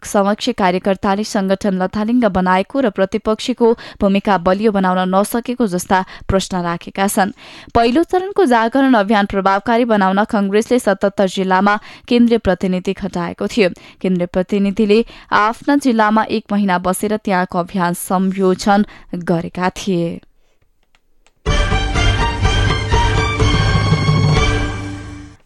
समक्ष 0.05 0.49
कार्यकर्ताले 0.57 1.23
संगठन 1.23 1.81
लथालिङ्ग 1.81 2.25
बनाएको 2.25 2.79
र 2.79 2.89
प्रतिपक्षीको 2.89 3.71
भूमिका 4.01 4.37
बलियो 4.37 4.71
बनाउन 4.71 5.15
नसकेको 5.15 5.67
जस्ता 5.67 6.05
प्रश्न 6.27 6.61
राखेका 6.61 7.07
छन्। 7.07 7.31
पहिलो 7.75 8.03
चरणको 8.03 8.45
जागरण 8.45 8.93
अभियान 8.93 9.25
प्रभावकारी 9.25 9.85
बनाउन 9.85 10.23
कंग्रेसले 10.23 10.79
सतहत्तर 10.79 11.27
जिल्लामा 11.27 11.79
केन्द्रीय 12.07 12.37
प्रतिनिधि 12.37 12.93
खटाएको 12.93 13.47
थियो। 13.47 13.69
केन्द्रीय 14.01 14.27
प्रतिनिधिले 14.27 15.05
आफ्ना 15.31 15.75
जिल्लामा 15.75 16.23
एक 16.29 16.45
महिना 16.51 16.77
बसेर 16.79 17.17
त्यहाँको 17.17 17.59
अभियान 17.59 17.93
संयोजन 17.93 18.85
गरेका 19.15 19.69
थिए। 19.69 20.21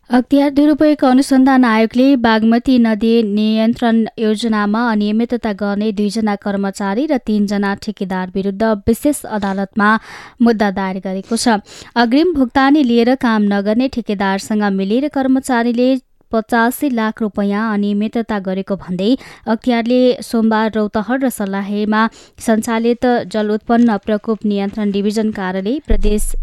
अख्तियार 0.09 0.49
दुरूपयोग 0.49 1.03
अनुसन्धान 1.05 1.63
आयोगले 1.65 2.05
बागमती 2.17 2.77
नदी 2.79 3.11
नियन्त्रण 3.29 3.97
योजनामा 4.19 4.81
अनियमितता 4.91 5.51
गर्ने 5.61 5.91
दुईजना 5.97 6.35
कर्मचारी 6.45 7.05
र 7.07 7.17
तीनजना 7.27 7.73
ठेकेदार 7.83 8.31
विरूद्ध 8.35 8.63
विशेष 8.87 9.19
अदालतमा 9.37 9.89
मुद्दा 10.47 10.69
दायर 10.79 10.99
गरेको 11.03 11.35
छ। 11.35 11.59
अग्रिम 12.03 12.33
भुक्तानी 12.33 12.83
लिएर 12.87 13.13
काम 13.19 13.51
नगर्ने 13.53 13.87
ठेकेदारसँग 13.95 14.63
मिलेर 14.79 15.07
कर्मचारीले 15.11 15.89
पचासी 16.31 16.87
लाख 16.95 17.21
रुपियाँ 17.21 17.67
अनियमितता 17.73 18.39
गरेको 18.47 18.75
भन्दै 18.87 19.11
अख्तियारले 19.51 20.01
सोमबार 20.23 20.71
रौतहट 20.77 21.19
र 21.23 21.35
सल्लाहेमा 21.35 22.07
सञ्चालित 22.47 23.05
जल 23.35 23.51
उत्पन्न 23.59 23.97
प्रकोप 24.07 24.51
नियन्त्रण 24.51 24.91
डिभिजन 24.95 25.31
कार्यालय 25.39 25.79
प्रदेश 25.87 26.33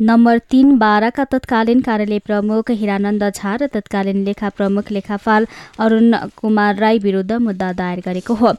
नम्बर 0.00 0.38
तीन 0.50 0.76
बाह्रका 0.78 1.24
तत्कालीन 1.24 1.80
कार्यालय 1.80 2.18
प्रमुख 2.20 2.70
हिरानन्द 2.70 3.22
झा 3.26 3.54
र 3.56 3.66
तत्कालीन 3.74 4.24
लेखा 4.24 4.48
प्रमुख 4.52 4.90
लेखापाल 4.92 5.46
अरूण 5.80 6.14
कुमार 6.36 6.74
राई 6.76 6.98
विरूद्ध 6.98 7.32
मुद्दा 7.32 7.72
दायर 7.72 8.00
गरेको 8.04 8.34
हो। 8.34 8.52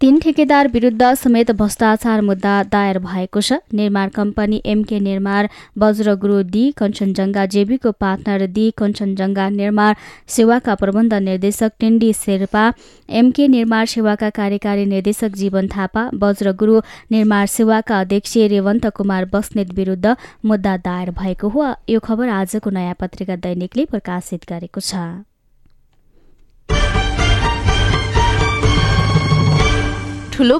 तीन 0.00 0.18
ठेकेदार 0.20 0.68
विरूद्ध 0.68 1.12
समेत 1.14 1.50
भ्रष्टाचार 1.60 2.20
मुद्दा 2.20 2.54
दायर 2.72 2.98
भएको 2.98 3.40
छ। 3.40 3.58
निर्माण 3.72 4.08
कम्पनी 4.10 4.60
एमके 4.66 4.98
निर्माण 5.00 5.48
वज्रगुरु 5.78 6.40
डी 6.50 6.64
कञ्चनजङ्घा 6.78 7.46
जेबीको 7.54 7.92
पार्टनर 8.00 8.46
डी 8.50 8.66
कञ्चनजङ्घा 8.78 9.48
निर्माण 9.60 9.94
सेवाका 10.28 10.74
प्रबन्ध 10.82 11.14
निर्देशक 11.28 11.70
टेन्डी 11.80 12.12
शेर्पा 12.16 12.64
एमके 13.20 13.48
निर्माण 13.48 13.84
सेवाका 13.94 14.30
कार्यकारी 14.40 14.84
निर्देशक 14.86 15.38
जीवन 15.38 15.68
थापा 15.68 16.08
वज्रगुरु 16.22 16.80
निर्माण 17.12 17.46
सेवाका 17.54 18.00
अध्यक्ष 18.00 18.36
रेवन्त 18.50 18.86
कुमार 18.98 19.24
बस्नेत 19.32 19.74
विरूद्ध 19.78 20.16
मुद्दा 20.46 20.76
दायर 20.80 21.10
भएको 21.16 21.48
हो 21.48 21.66
यो 21.88 22.00
खबर 22.00 22.28
आजको 22.30 22.70
नयाँ 22.70 22.94
पत्रिका 23.00 23.36
दैनिकले 23.38 23.84
प्रकाशित 23.86 24.48
गरेको 24.48 24.80
छ। 24.82 25.24
ठूलो 30.32 30.56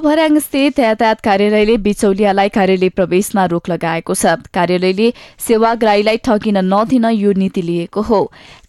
यातायात 0.79 1.21
कार्यालयले 1.25 1.75
बिचौलियालाई 1.77 2.49
कार्यालय 2.49 2.89
प्रवेशमा 2.89 3.45
रोक 3.45 3.69
लगाएको 3.69 4.13
छ। 4.13 4.37
कार्यालयले 4.53 5.07
सेवाग्राहीलाई 5.41 6.17
ठगिन 6.21 6.57
नदिन 6.63 7.05
यो 7.11 7.31
नीति 7.33 7.61
लिएको 7.61 8.01
हो। 8.01 8.19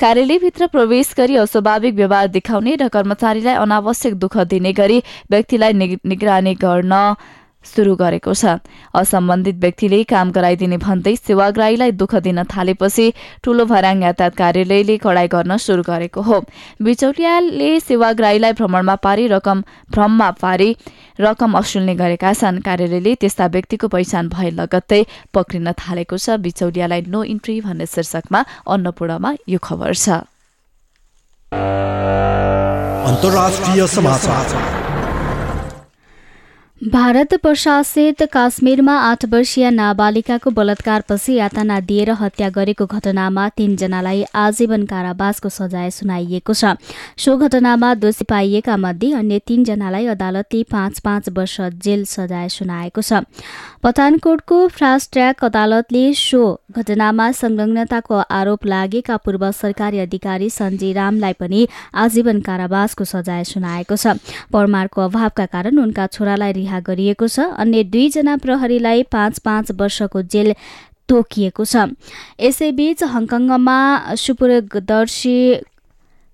कार्यालयभित्र 0.00 0.66
प्रवेश 0.72 1.12
गरी 1.18 1.36
अस्वाभाविक 1.36 1.94
व्यवहार 1.94 2.28
देखाउने 2.32 2.76
र 2.76 2.88
कर्मचारीलाई 2.88 3.54
अनावश्यक 3.60 4.14
दुःख 4.16 4.36
दिने 4.48 4.72
गरी 4.72 4.98
व्यक्तिलाई 5.30 5.72
निगरानी 6.00 6.54
गर्न 6.56 6.92
सुरु 7.64 7.94
गरेको 7.96 8.33
छ। 8.35 8.44
असम्बन्धित 8.94 9.57
व्यक्तिले 9.62 10.03
काम 10.05 10.31
गराइदिने 10.31 10.77
भन्दै 10.77 11.14
सेवाग्राहीलाई 11.16 11.90
दुःख 11.94 12.14
दिन 12.27 12.42
थालेपछि 12.51 13.07
ठूलो 13.42 13.64
भराङ 13.64 14.03
यातायात 14.03 14.35
कार्यालयले 14.37 14.96
कडाई 14.98 15.29
गर्न 15.29 15.57
सुरु 15.57 15.83
गरेको 15.83 16.20
हो। 16.20 16.37
बिचौलियाले 16.83 17.70
सेवाग्राहीलाई 17.81 18.53
भ्रमणमा 18.59 18.94
पारी 18.98 19.27
रकम 19.29 19.62
भ्रममा 19.94 20.31
पारी 20.42 20.70
रकम 21.20 21.51
असुल्ने 21.59 21.94
गरेका 21.94 22.33
छन्। 22.35 22.61
कार्यालयले 22.66 23.14
त्यस्ता 23.22 23.46
व्यक्तिको 23.46 23.87
पहिचान 23.88 24.29
भए 24.29 24.51
लगत्तै 24.59 25.03
पक्रिन 25.33 25.72
थालेको 25.72 26.16
छ। 26.18 26.37
बिचौलियालाई 26.42 27.01
नो 27.07 27.22
इन्ट्री 27.25 27.61
भन्ने 27.62 27.87
शीर्षकमा 27.87 28.40
अन्नपूर्णमा 28.66 29.31
यो 29.48 29.59
खबर 29.62 29.94
छ। 29.94 30.27
भारत 36.83 37.35
प्रशासित 37.42 38.23
काश्मीरमा 38.33 38.95
आठ 39.01 39.25
वर्षीय 39.33 39.68
नाबालिकाको 39.71 40.51
बलात्कारपछि 40.51 41.35
यातना 41.35 41.79
दिएर 41.81 42.11
हत्या 42.11 42.49
गरेको 42.51 42.87
घटनामा 42.87 43.49
तीनजनालाई 43.49 44.23
आजीवन 44.35 44.85
कारावासको 44.90 45.49
सजाय 45.49 45.90
सुनाइएको 45.90 46.53
छ। 46.53 46.75
सो 47.16 47.37
घटनामा 47.38 47.92
दोषी 47.95 48.25
पाइएका 48.27 48.77
मध्ये 48.77 49.12
अन्य 49.14 49.38
तीनजनालाई 49.47 50.07
अदालतले 50.07 50.62
पाँच 50.73 50.99
पाँच 51.01 51.29
वर्ष 51.38 51.61
जेल 51.79 52.05
सजाय 52.05 52.49
सुनाएको 52.49 53.01
छ। 53.01 53.23
पठानकोटको 53.83 54.66
फास्ट 54.75 55.12
ट्र्याक 55.12 55.45
अदालतले 55.45 56.03
सो 56.14 56.42
घटनामा 56.73 57.31
संलग्नताको 57.33 58.23
आरोप 58.33 58.66
लागेका 58.66 59.16
पूर्व 59.23 59.51
सरकारी 59.53 59.99
अधिकारी 60.01 60.51
सञ्जय 60.51 60.92
रामलाई 60.92 61.33
पनि 61.38 61.66
आजीवन 61.95 62.40
कारावासको 62.42 63.05
सजाय 63.05 63.45
सुनाएको 63.45 63.97
छ। 63.97 64.18
परमारको 64.51 65.01
अभावका 65.01 65.47
कारण 65.47 65.79
उनका 65.79 66.07
छोरालाई 66.09 66.71
रिहा 66.72 66.80
गरिएको 66.80 67.28
छ। 67.28 67.52
अन्य 67.52 67.85
दुईजना 67.85 68.37
प्रहरीलाई 68.37 69.02
पाँच 69.12 69.38
पाँच 69.44 69.70
वर्षको 69.76 70.22
जेल 70.24 70.54
तोकिएको 71.08 71.64
छ। 71.64 71.92
यसैबीच 72.40 73.02
हङकङमा 73.04 73.78
सुपुरदर्शी 74.16 75.37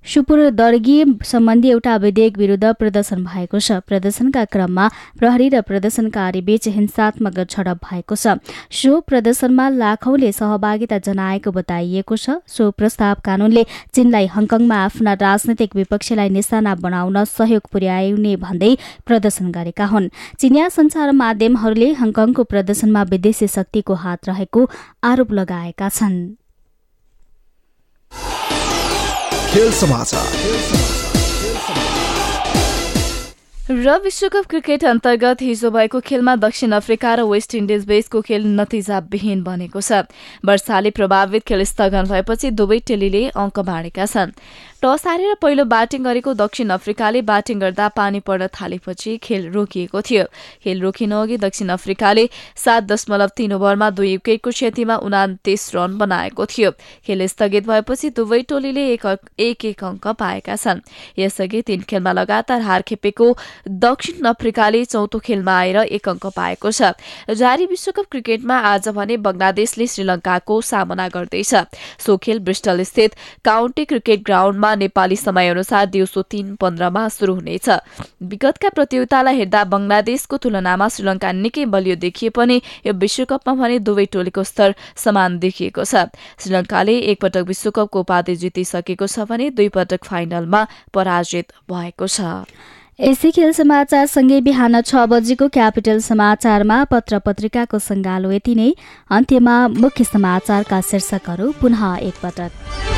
सुपुरदर्गी 0.05 1.05
सम्बन्धी 1.25 1.69
एउटा 1.69 1.95
विधेयक 1.97 2.37
विरुद्ध 2.39 2.65
प्रदर्शन 2.81 3.25
भएको 3.25 3.59
छ। 3.61 3.73
प्रदर्शनका 3.85 4.45
क्रममा 4.45 4.87
प्रहरी 5.19 5.49
र 5.49 5.61
प्रदर्शनकारी 5.61 6.41
बीच 6.41 6.69
हिंसात्मक 6.69 7.41
झडप 7.45 7.85
भएको 7.85 8.17
छ। 8.17 8.41
सो 8.73 9.01
प्रदर्शनमा 9.05 9.69
लाखौंले 9.69 10.33
सहभागिता 10.33 10.99
जनाएको 11.05 11.53
बताइएको 11.53 12.17
छ। 12.17 12.41
सो 12.49 12.71
प्रस्ताव 12.73 13.21
कानूनले 13.21 13.67
चीनलाई 13.93 14.27
हङकङमा 14.33 14.77
आफ्ना 14.85 15.13
राजनैतिक 15.21 15.77
विपक्षीलाई 15.77 16.29
निशाना 16.31 16.75
बनाउन 16.81 17.25
सहयोग 17.29 17.69
पुर्याउने 17.69 18.35
भन्दै 18.41 18.73
प्रदर्शन 19.05 19.53
गरेका 19.53 19.93
हुन्। 19.93 20.11
चिनिया 20.41 20.69
संचार 20.73 21.13
माध्यमहरूले 21.13 21.93
हङकङको 22.01 22.49
प्रदर्शनमा 22.49 23.03
विदेशी 23.13 23.47
शक्तिको 23.47 23.95
हात 23.95 24.29
रहेको 24.29 24.69
आरोप 25.05 25.33
लगाएका 25.33 25.89
छन्। 25.91 26.48
खेल 29.49 29.71
समाचार। 29.73 30.27
र 33.69 33.97
विश्वकप 34.05 34.45
क्रिकेट 34.51 34.85
अन्तर्गत 34.85 35.43
हिजो 35.43 35.71
भएको 35.71 36.01
खेलमा 36.01 36.35
दक्षिण 36.37 36.73
अफ्रिका 36.73 37.15
र 37.15 37.23
वेस्ट 37.25 37.55
इन्डिज 37.55 37.85
बेसको 37.87 38.21
खेल 38.21 38.47
नतिजाविहीन 38.57 39.43
बनेको 39.45 39.81
छ। 39.81 40.09
वर्षाले 40.45 40.91
प्रभावित 40.91 41.43
खेल 41.45 41.65
स्थगन 41.65 42.05
भएपछि 42.09 42.51
दुवै 42.51 42.79
टोलीले 42.89 43.23
अङ्क 43.37 43.59
बाँडेका 43.61 44.07
छन्। 44.07 44.33
टस 44.83 45.03
हारेर 45.07 45.35
पहिलो 45.43 45.65
ब्याटिङ 45.65 46.05
गरेको 46.05 46.33
दक्षिण 46.39 46.69
अफ्रिकाले 46.71 47.21
ब्याटिङ 47.29 47.61
गर्दा 47.61 47.87
पानी 47.95 48.19
पर्न 48.27 48.47
थालेपछि 48.51 49.17
खेल 49.23 49.49
रोकिएको 49.53 50.01
थियो। 50.01 50.25
खेल 50.63 50.81
रोकिन 50.83 51.13
अघि 51.13 51.37
दक्षिण 51.37 51.69
अफ्रिकाले 51.69 52.25
सात 52.57 52.85
दशमलव 52.85 53.31
तीन 53.37 53.53
ओभरमा 53.53 53.89
दुई 53.91 54.13
विकेटको 54.13 54.51
क्षतिमा 54.51 54.97
उनातिस 55.03 55.65
रन 55.75 55.97
बनाएको 55.99 56.47
थियो। 56.47 56.71
खेल 57.07 57.27
स्थगित 57.27 57.67
भएपछि 57.67 58.11
दुवै 58.11 58.41
टोलीले 58.45 58.85
एक 58.93 59.07
एक 59.41 59.85
अङ्क 59.85 60.07
पाएका 60.15 60.57
छन्। 60.57 60.81
यसअघि 61.19 61.63
तीन 61.63 61.83
खेलमा 61.83 62.13
लगातार 62.13 62.61
हार 62.63 62.83
खेपेको 62.87 63.27
दक्षिण 63.83 64.31
अफ्रिकाले 64.31 64.85
चौथो 64.85 65.19
खेलमा 65.27 65.59
आएर 65.59 65.77
एक 65.91 66.09
अङ्क 66.09 66.27
पाएको 66.39 66.71
छ। 66.71 66.93
जारी 67.35 67.67
विश्वकप 67.67 68.07
क्रिकेटमा 68.13 68.59
आज 68.71 68.89
भने 68.95 69.17
बंगलादेशले 69.27 69.87
श्रीलंकाको 69.89 70.61
सामना 70.71 71.09
गर्दैछ। 71.11 71.55
सो 71.99 72.17
खेल 72.23 72.39
ब्रिस्टल 72.47 72.83
स्थित 72.85 73.21
काउन्टी 73.45 73.85
क्रिकेट 73.85 74.25
ग्राउण्डमा 74.69 74.75
नेपाली 74.77 75.17
समयअनुसार 75.17 75.87
दिउँसो 75.87 76.23
तीन 76.23 76.55
पन्ध्रमा 76.61 77.09
शुरू 77.09 77.35
हुनेछ। 77.35 77.69
विगतका 78.21 78.69
प्रतियोगितालाई 78.69 79.37
हेर्दा 79.37 79.65
बंगलादेशको 79.65 80.37
तुलनामा 80.37 80.89
श्रीलंका 80.89 81.33
निकै 81.33 81.65
बलियो 81.67 81.97
देखिए 81.97 82.31
पनि 82.31 82.61
यो 82.87 82.93
विश्वकपमा 82.95 83.55
भने 83.55 83.79
दुवै 83.81 84.07
टोलीको 84.13 84.43
स्तर 84.45 84.75
समान 84.97 85.39
देखिएको 85.39 85.85
छ। 85.85 86.13
श्रीलंकाले 86.39 86.95
एकपटक 87.13 87.45
विश्वकपको 87.49 88.01
उपाधि 88.01 88.37
जितिसकेको 88.37 89.07
छ 89.07 89.25
भने 89.25 89.51
दुई 89.51 89.69
पटक 89.69 90.05
फाइनलमा 90.05 90.67
पराजित 90.93 91.53
भएको 91.65 92.07
छ। 92.07 92.21
यसै 92.99 93.31
खेल 93.31 93.53
समाचारसँगै 93.55 94.41
बिहान 94.43 94.81
छ 94.83 95.07
बजेको 95.07 95.49
क्यापिटल 95.49 95.99
समाचारमा 96.03 96.79
पत्र 96.91 97.23
पत्रिकाको 97.23 97.79
सङ्गालो 97.81 98.33
यति 98.33 98.55
नै। 98.55 98.71
अन्त्यमा 99.11 99.57
मुख्य 99.79 100.05
समाचारका 100.05 100.81
शीर्षकहरू 100.83 101.53
पुनः 101.61 101.83
एकपटक। 102.03 102.98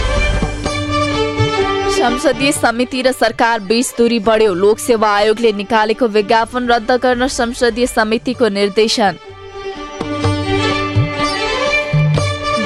संसदीय 2.00 2.50
समिति 2.52 3.00
र 3.02 3.10
सरकार 3.12 3.60
बीच 3.60 3.88
दूरी 3.96 4.18
बढ्यो। 4.18 4.52
लोकसेवा 4.54 5.08
आयोगले 5.14 5.52
निकालेको 5.52 6.06
विज्ञापन 6.08 6.68
रद्द 6.68 6.90
गर्न 7.02 7.26
संसदीय 7.28 7.86
समितिको 7.86 8.48
निर्देशन। 8.48 9.16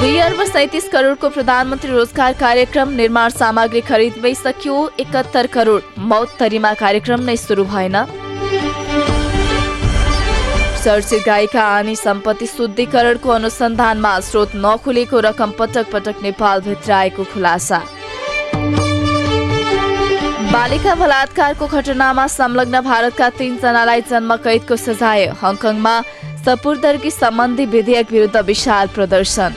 दुई 0.01 0.19
अर्ब 0.19 0.43
सैतिस 0.45 0.89
करोडको 0.89 1.29
प्रधानमन्त्री 1.29 1.91
रोजगार 1.91 2.33
कार्यक्रम 2.41 2.89
निर्माण 2.93 3.31
सामग्री 3.31 3.81
खरिदमै 3.81 4.35
सकियो 4.35 4.77
एकहत्तर 5.01 5.47
करोड। 5.57 5.83
मौतरीमा 6.05 6.73
कार्यक्रम 6.75 7.21
नै 7.21 7.37
सुरु 7.37 7.65
भएन। 7.65 7.97
चर्चित 10.85 11.27
गायिका 11.27 11.65
आनी 11.69 11.97
सम्पत्ति 11.97 12.47
शुद्धिकरणको 12.47 13.31
अनुसन्धानमा 13.31 14.19
स्रोत 14.21 14.51
नखुलेको 14.57 15.21
रकम 15.27 15.51
पटक 15.59 15.91
पटक 15.93 16.23
नेपालभित्र 16.23 16.93
आएको 16.93 17.25
खुलासा। 17.35 17.83
बालिका 20.55 20.95
बलात्कारको 20.95 21.67
घटनामा 21.67 22.27
संलग्न 22.31 22.81
भारतका 22.81 23.29
तीनजनालाई 23.39 24.01
जन्म 24.11 24.35
कैदको 24.45 24.77
सजाय 24.79 25.23
हङकङमा 25.41 25.95
सपुर्दर्गी 26.45 27.11
सम्बन्धी 27.11 27.65
विधेयक 27.73 28.13
विरुद्ध 28.13 28.37
विशाल 28.51 28.87
प्रदर्शन। 28.95 29.51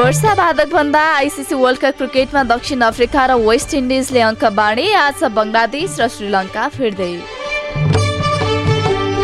वर्षा 0.00 0.34
बाधक 0.34 0.68
भन्दा 0.74 1.02
आइसिसी 1.14 1.54
वर्ल्ड 1.54 1.80
कप 1.80 1.96
क्रिकेटमा 1.98 2.42
दक्षिण 2.52 2.80
अफ्रिका 2.90 3.24
र 3.26 3.40
वेस्ट 3.48 3.74
इन्डिजले 3.74 4.20
अङ्क 4.28 4.44
बाँडे। 4.60 4.86
आज 5.08 5.24
बङ्गलादेश 5.40 5.96
र 6.00 6.08
श्रीलङ्का 6.18 6.68
फिर्दै। 6.76 7.12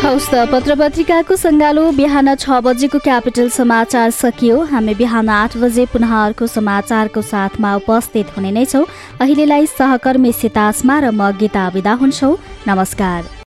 हौस् 0.05 0.27
त 0.31 0.41
पत्र 0.53 0.75
पत्रिकाको 0.77 1.37
सङ्गालो 1.41 1.83
बिहान 1.99 2.29
छ 2.33 2.57
बजेको 2.65 2.99
क्यापिटल 3.07 3.49
समाचार 3.51 4.11
सकियो। 4.13 4.57
हामी 4.73 4.95
बिहान 4.95 5.29
आठ 5.35 5.57
बजे 5.57 5.87
पुनः 5.93 6.13
अर्को 6.17 6.47
समाचारको 6.55 7.23
साथमा 7.25 7.71
उपस्थित 7.81 8.37
हुने 8.37 8.51
नै 8.53 8.65
छौँ। 8.67 8.85
अहिलेलाई 9.25 9.67
सहकर्मी 9.73 10.33
सितासमा 10.43 10.99
र 11.01 11.11
म 11.11 11.31
गीता 11.41 11.65
विदा 11.77 11.93
हुन्छौ। 12.05 12.31
नमस्कार। 12.69 13.34